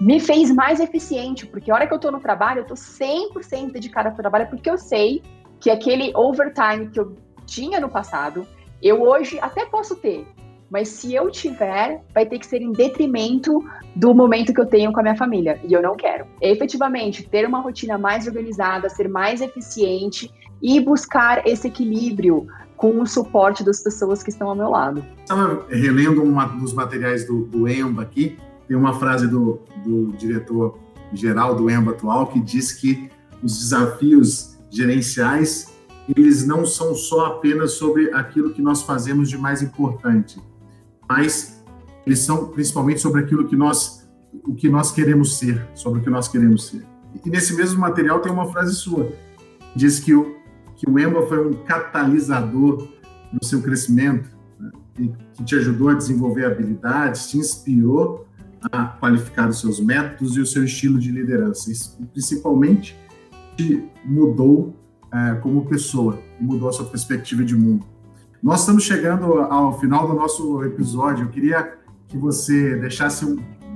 me 0.00 0.18
fez 0.18 0.50
mais 0.50 0.80
eficiente, 0.80 1.46
porque 1.46 1.70
a 1.70 1.74
hora 1.74 1.86
que 1.86 1.92
eu 1.92 1.96
estou 1.96 2.10
no 2.10 2.20
trabalho, 2.20 2.60
eu 2.60 2.74
estou 2.74 2.76
100% 2.76 3.72
dedicada 3.72 4.08
ao 4.08 4.16
trabalho, 4.16 4.48
porque 4.48 4.68
eu 4.68 4.76
sei 4.76 5.22
que 5.60 5.70
aquele 5.70 6.12
overtime 6.16 6.90
que 6.90 6.98
eu 6.98 7.16
tinha 7.46 7.80
no 7.80 7.88
passado, 7.88 8.46
eu 8.82 9.02
hoje 9.02 9.38
até 9.40 9.64
posso 9.64 9.96
ter, 9.96 10.26
mas 10.70 10.88
se 10.88 11.14
eu 11.14 11.30
tiver, 11.30 12.02
vai 12.12 12.26
ter 12.26 12.38
que 12.38 12.46
ser 12.46 12.60
em 12.60 12.72
detrimento 12.72 13.62
do 13.94 14.14
momento 14.14 14.52
que 14.52 14.60
eu 14.60 14.66
tenho 14.66 14.92
com 14.92 15.00
a 15.00 15.02
minha 15.02 15.16
família, 15.16 15.60
e 15.64 15.72
eu 15.72 15.82
não 15.82 15.96
quero. 15.96 16.26
É, 16.40 16.50
efetivamente, 16.50 17.22
ter 17.28 17.46
uma 17.46 17.60
rotina 17.60 17.96
mais 17.96 18.26
organizada, 18.26 18.88
ser 18.88 19.08
mais 19.08 19.40
eficiente 19.40 20.30
e 20.62 20.80
buscar 20.80 21.46
esse 21.46 21.68
equilíbrio 21.68 22.46
com 22.76 23.00
o 23.00 23.06
suporte 23.06 23.62
das 23.62 23.82
pessoas 23.82 24.22
que 24.22 24.30
estão 24.30 24.48
ao 24.48 24.56
meu 24.56 24.70
lado. 24.70 25.04
Estava 25.20 25.64
relendo 25.68 26.22
um 26.22 26.58
dos 26.58 26.72
materiais 26.72 27.26
do, 27.26 27.44
do 27.44 27.68
EMBA 27.68 28.02
aqui, 28.02 28.36
tem 28.66 28.76
uma 28.76 28.94
frase 28.94 29.28
do, 29.28 29.60
do 29.84 30.12
diretor 30.12 30.78
geral 31.12 31.54
do 31.54 31.70
EMBA 31.70 31.92
atual 31.92 32.26
que 32.26 32.40
diz 32.40 32.72
que 32.72 33.08
os 33.42 33.58
desafios 33.58 34.58
gerenciais 34.70 35.73
eles 36.08 36.46
não 36.46 36.66
são 36.66 36.94
só 36.94 37.26
apenas 37.26 37.72
sobre 37.72 38.12
aquilo 38.12 38.52
que 38.52 38.60
nós 38.60 38.82
fazemos 38.82 39.28
de 39.28 39.38
mais 39.38 39.62
importante, 39.62 40.40
mas 41.08 41.62
eles 42.06 42.18
são 42.20 42.48
principalmente 42.48 43.00
sobre 43.00 43.22
aquilo 43.22 43.46
que 43.46 43.56
nós, 43.56 44.08
o 44.44 44.54
que 44.54 44.68
nós 44.68 44.92
queremos 44.92 45.38
ser, 45.38 45.66
sobre 45.74 46.00
o 46.00 46.02
que 46.02 46.10
nós 46.10 46.28
queremos 46.28 46.66
ser. 46.66 46.84
E 47.24 47.30
nesse 47.30 47.54
mesmo 47.54 47.80
material 47.80 48.20
tem 48.20 48.30
uma 48.30 48.46
frase 48.46 48.74
sua, 48.74 49.12
diz 49.74 50.00
que 50.00 50.14
o, 50.14 50.36
que 50.76 50.88
o 50.88 50.98
EMBA 50.98 51.26
foi 51.26 51.46
um 51.46 51.54
catalisador 51.64 52.88
no 53.32 53.42
seu 53.42 53.62
crescimento, 53.62 54.28
né? 54.60 54.70
e 54.98 55.08
que 55.32 55.44
te 55.44 55.56
ajudou 55.56 55.88
a 55.88 55.94
desenvolver 55.94 56.44
habilidades, 56.44 57.28
te 57.28 57.38
inspirou 57.38 58.26
a 58.72 58.86
qualificar 58.86 59.48
os 59.48 59.60
seus 59.60 59.80
métodos 59.80 60.36
e 60.36 60.40
o 60.40 60.46
seu 60.46 60.64
estilo 60.64 60.98
de 60.98 61.10
liderança. 61.10 61.70
Isso, 61.70 61.98
principalmente 62.12 62.96
te 63.56 63.84
mudou 64.04 64.74
é, 65.14 65.36
como 65.36 65.64
pessoa 65.66 66.18
e 66.40 66.44
mudou 66.44 66.68
a 66.68 66.72
sua 66.72 66.86
perspectiva 66.86 67.44
de 67.44 67.54
mundo. 67.54 67.86
Nós 68.42 68.60
estamos 68.60 68.82
chegando 68.82 69.40
ao 69.40 69.78
final 69.78 70.06
do 70.08 70.14
nosso 70.14 70.62
episódio. 70.64 71.24
Eu 71.24 71.30
queria 71.30 71.78
que 72.08 72.18
você 72.18 72.76
deixasse 72.76 73.24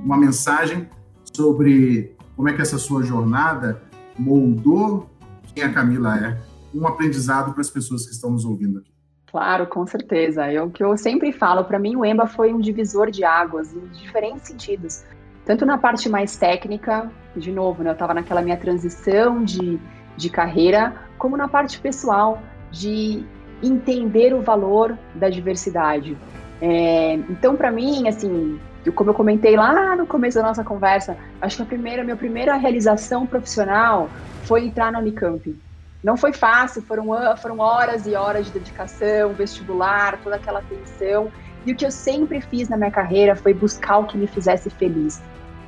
uma 0.03 0.17
mensagem 0.17 0.87
sobre 1.33 2.15
como 2.35 2.49
é 2.49 2.53
que 2.53 2.61
essa 2.61 2.77
sua 2.77 3.03
jornada 3.03 3.81
moldou 4.17 5.09
quem 5.53 5.63
a 5.63 5.73
Camila 5.73 6.17
é, 6.17 6.37
um 6.73 6.85
aprendizado 6.87 7.51
para 7.53 7.61
as 7.61 7.69
pessoas 7.69 8.05
que 8.05 8.11
estão 8.11 8.31
nos 8.31 8.45
ouvindo 8.45 8.79
aqui. 8.79 8.91
Claro, 9.31 9.65
com 9.67 9.85
certeza. 9.85 10.45
É 10.45 10.61
o 10.61 10.69
que 10.69 10.83
eu 10.83 10.95
sempre 10.97 11.31
falo, 11.31 11.63
para 11.63 11.79
mim 11.79 11.95
o 11.95 12.05
EMBA 12.05 12.27
foi 12.27 12.53
um 12.53 12.59
divisor 12.59 13.09
de 13.11 13.23
águas 13.23 13.73
em 13.73 13.87
diferentes 13.87 14.47
sentidos. 14.47 15.03
Tanto 15.45 15.65
na 15.65 15.77
parte 15.77 16.09
mais 16.09 16.35
técnica, 16.35 17.11
de 17.35 17.51
novo, 17.51 17.83
né, 17.83 17.89
eu 17.89 17.93
estava 17.93 18.13
naquela 18.13 18.41
minha 18.41 18.57
transição 18.57 19.43
de, 19.43 19.79
de 20.15 20.29
carreira, 20.29 21.08
como 21.19 21.37
na 21.37 21.47
parte 21.47 21.79
pessoal, 21.79 22.41
de 22.71 23.23
entender 23.61 24.33
o 24.33 24.41
valor 24.41 24.97
da 25.13 25.29
diversidade. 25.29 26.17
É, 26.61 27.13
então, 27.13 27.55
para 27.55 27.71
mim, 27.71 28.07
assim, 28.07 28.59
como 28.95 29.09
eu 29.11 29.13
comentei 29.13 29.55
lá 29.55 29.95
no 29.95 30.07
começo 30.07 30.37
da 30.37 30.43
nossa 30.43 30.63
conversa, 30.63 31.17
acho 31.41 31.57
que 31.57 31.63
a 31.63 31.65
primeira, 31.65 32.03
minha 32.03 32.15
primeira 32.15 32.55
realização 32.55 33.27
profissional 33.27 34.09
foi 34.43 34.65
entrar 34.65 34.91
na 34.91 34.99
Unicamp. 34.99 35.55
Não 36.01 36.15
foi 36.15 36.31
fácil, 36.31 36.81
foram, 36.81 37.05
foram 37.37 37.59
horas 37.59 38.07
e 38.07 38.15
horas 38.15 38.45
de 38.47 38.53
dedicação, 38.53 39.33
vestibular, 39.33 40.17
toda 40.23 40.37
aquela 40.37 40.61
tensão. 40.61 41.29
E 41.65 41.73
o 41.73 41.75
que 41.75 41.85
eu 41.85 41.91
sempre 41.91 42.39
fiz 42.39 42.69
na 42.69 42.77
minha 42.77 42.91
carreira 42.91 43.35
foi 43.35 43.53
buscar 43.53 43.97
o 43.97 44.05
que 44.05 44.17
me 44.17 44.25
fizesse 44.25 44.69
feliz. 44.69 45.21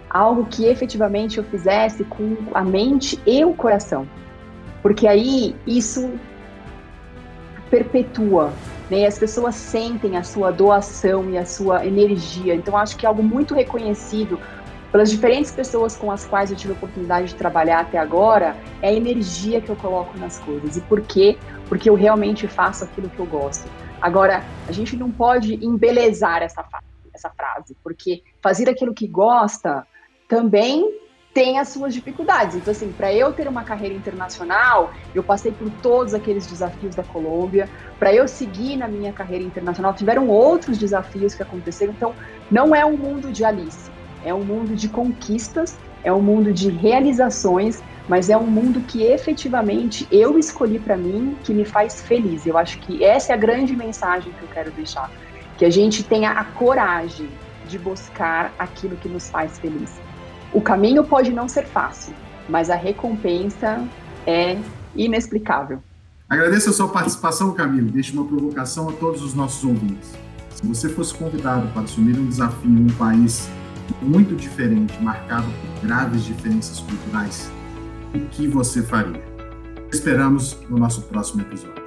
Algo 0.10 0.46
que 0.46 0.66
efetivamente 0.66 1.38
eu 1.38 1.44
fizesse 1.44 2.06
com 2.06 2.38
a 2.54 2.64
mente 2.64 3.22
e 3.26 3.44
o 3.44 3.54
coração. 3.54 4.08
Porque 4.82 5.08
aí 5.08 5.56
isso 5.66 6.14
perpetua, 7.70 8.52
né? 8.90 9.06
As 9.06 9.18
pessoas 9.18 9.56
sentem 9.56 10.18
a 10.18 10.24
sua 10.24 10.52
doação 10.52 11.30
e 11.30 11.38
a 11.38 11.46
sua 11.46 11.86
energia. 11.86 12.54
Então 12.54 12.78
acho 12.78 12.98
que 12.98 13.06
é 13.06 13.10
algo 13.10 13.24
muito 13.24 13.54
reconhecido 13.54 14.40
pelas 14.92 15.10
diferentes 15.10 15.52
pessoas 15.52 15.96
com 15.96 16.12
as 16.12 16.26
quais 16.26 16.52
eu 16.52 16.58
tive 16.58 16.74
a 16.74 16.76
oportunidade 16.76 17.30
de 17.30 17.36
trabalhar 17.36 17.80
até 17.80 17.98
agora, 17.98 18.58
é 18.82 18.90
a 18.90 18.94
energia 18.94 19.62
que 19.62 19.70
eu 19.70 19.76
coloco 19.78 20.18
nas 20.18 20.38
coisas. 20.40 20.76
E 20.76 20.82
por 20.82 21.02
quê? 21.02 21.38
Porque 21.70 21.90
eu 21.90 21.96
realmente 21.96 22.46
faço 22.48 22.84
aquilo 22.84 23.10
que 23.10 23.20
eu 23.20 23.26
gosto. 23.26 23.70
Agora, 24.02 24.44
a 24.68 24.72
gente 24.72 24.98
não 24.98 25.10
pode 25.10 25.54
embelezar 25.66 26.42
essa, 26.44 26.66
essa 27.14 27.30
frase, 27.30 27.78
porque 27.82 28.22
fazer 28.42 28.70
aquilo 28.70 28.94
que 28.94 29.08
gosta 29.08 29.88
também 30.28 31.00
tem 31.34 31.60
as 31.60 31.70
suas 31.70 31.94
dificuldades. 31.94 32.56
Então, 32.56 32.72
assim, 32.72 32.92
para 32.92 33.14
eu 33.14 33.32
ter 33.32 33.48
uma 33.48 33.64
carreira 33.64 33.96
internacional, 33.96 34.92
eu 35.16 35.24
passei 35.24 35.52
por 35.52 35.70
todos 35.82 36.14
aqueles 36.14 36.46
desafios 36.46 36.96
da 36.96 37.04
Colômbia. 37.04 37.70
Para 37.98 38.14
eu 38.14 38.28
seguir 38.28 38.76
na 38.78 38.88
minha 38.88 39.14
carreira 39.14 39.44
internacional, 39.44 39.94
tiveram 39.94 40.28
outros 40.28 40.78
desafios 40.78 41.34
que 41.34 41.42
aconteceram. 41.42 41.94
Então, 41.94 42.14
não 42.50 42.76
é 42.76 42.86
um 42.86 42.98
mundo 42.98 43.32
de 43.32 43.46
Alice, 43.46 43.90
é 44.24 44.34
um 44.34 44.44
mundo 44.44 44.76
de 44.76 44.90
conquistas, 44.90 45.78
é 46.04 46.12
um 46.12 46.22
mundo 46.22 46.52
de 46.52 46.70
realizações, 46.70 47.82
mas 48.10 48.30
é 48.30 48.36
um 48.36 48.48
mundo 48.48 48.82
que 48.82 49.04
efetivamente 49.04 50.06
eu 50.12 50.38
escolhi 50.38 50.80
para 50.80 50.98
mim, 50.98 51.38
que 51.44 51.54
me 51.54 51.64
faz 51.64 52.02
feliz. 52.02 52.46
Eu 52.46 52.58
acho 52.58 52.78
que 52.80 53.04
essa 53.04 53.32
é 53.32 53.36
a 53.36 53.38
grande 53.38 53.74
mensagem 53.76 54.34
que 54.34 54.42
eu 54.42 54.50
quero 54.50 54.72
deixar, 54.72 55.10
que 55.58 55.64
a 55.64 55.70
gente 55.70 56.04
tenha 56.04 56.32
a 56.32 56.44
coragem 56.44 57.30
de 57.64 57.80
buscar 57.80 58.54
aquilo 58.60 58.98
que 58.98 59.08
nos 59.08 59.30
faz 59.30 59.58
feliz. 59.58 60.02
O 60.54 60.62
caminho 60.62 61.04
pode 61.04 61.32
não 61.32 61.48
ser 61.48 61.66
fácil, 61.66 62.14
mas 62.50 62.70
a 62.70 62.76
recompensa 62.76 63.84
é 64.28 64.58
inexplicável. 64.96 65.82
Agradeço 66.30 66.70
a 66.70 66.74
sua 66.74 66.90
participação, 66.90 67.54
Camilo. 67.54 67.90
Deixe 67.90 68.14
uma 68.14 68.26
provocação 68.26 68.90
a 68.90 68.94
todos 68.94 69.22
os 69.22 69.34
nossos 69.34 69.64
ouvintes. 69.64 70.14
Se 70.50 70.66
você 70.66 70.90
fosse 70.90 71.14
convidado 71.14 71.68
para 71.70 71.84
assumir 71.84 72.18
um 72.18 72.28
desafio 72.28 72.70
em 72.70 72.86
um 72.86 72.96
país 72.98 73.50
muito 74.02 74.36
diferente, 74.36 75.02
marcado 75.02 75.48
por 75.48 75.88
graves 75.88 76.24
diferenças 76.24 76.80
culturais, 76.80 77.52
o 78.14 78.20
que 78.30 78.48
você 78.48 78.82
faria? 78.82 79.24
Esperamos 79.92 80.58
no 80.70 80.78
nosso 80.78 81.02
próximo 81.04 81.42
episódio. 81.42 81.81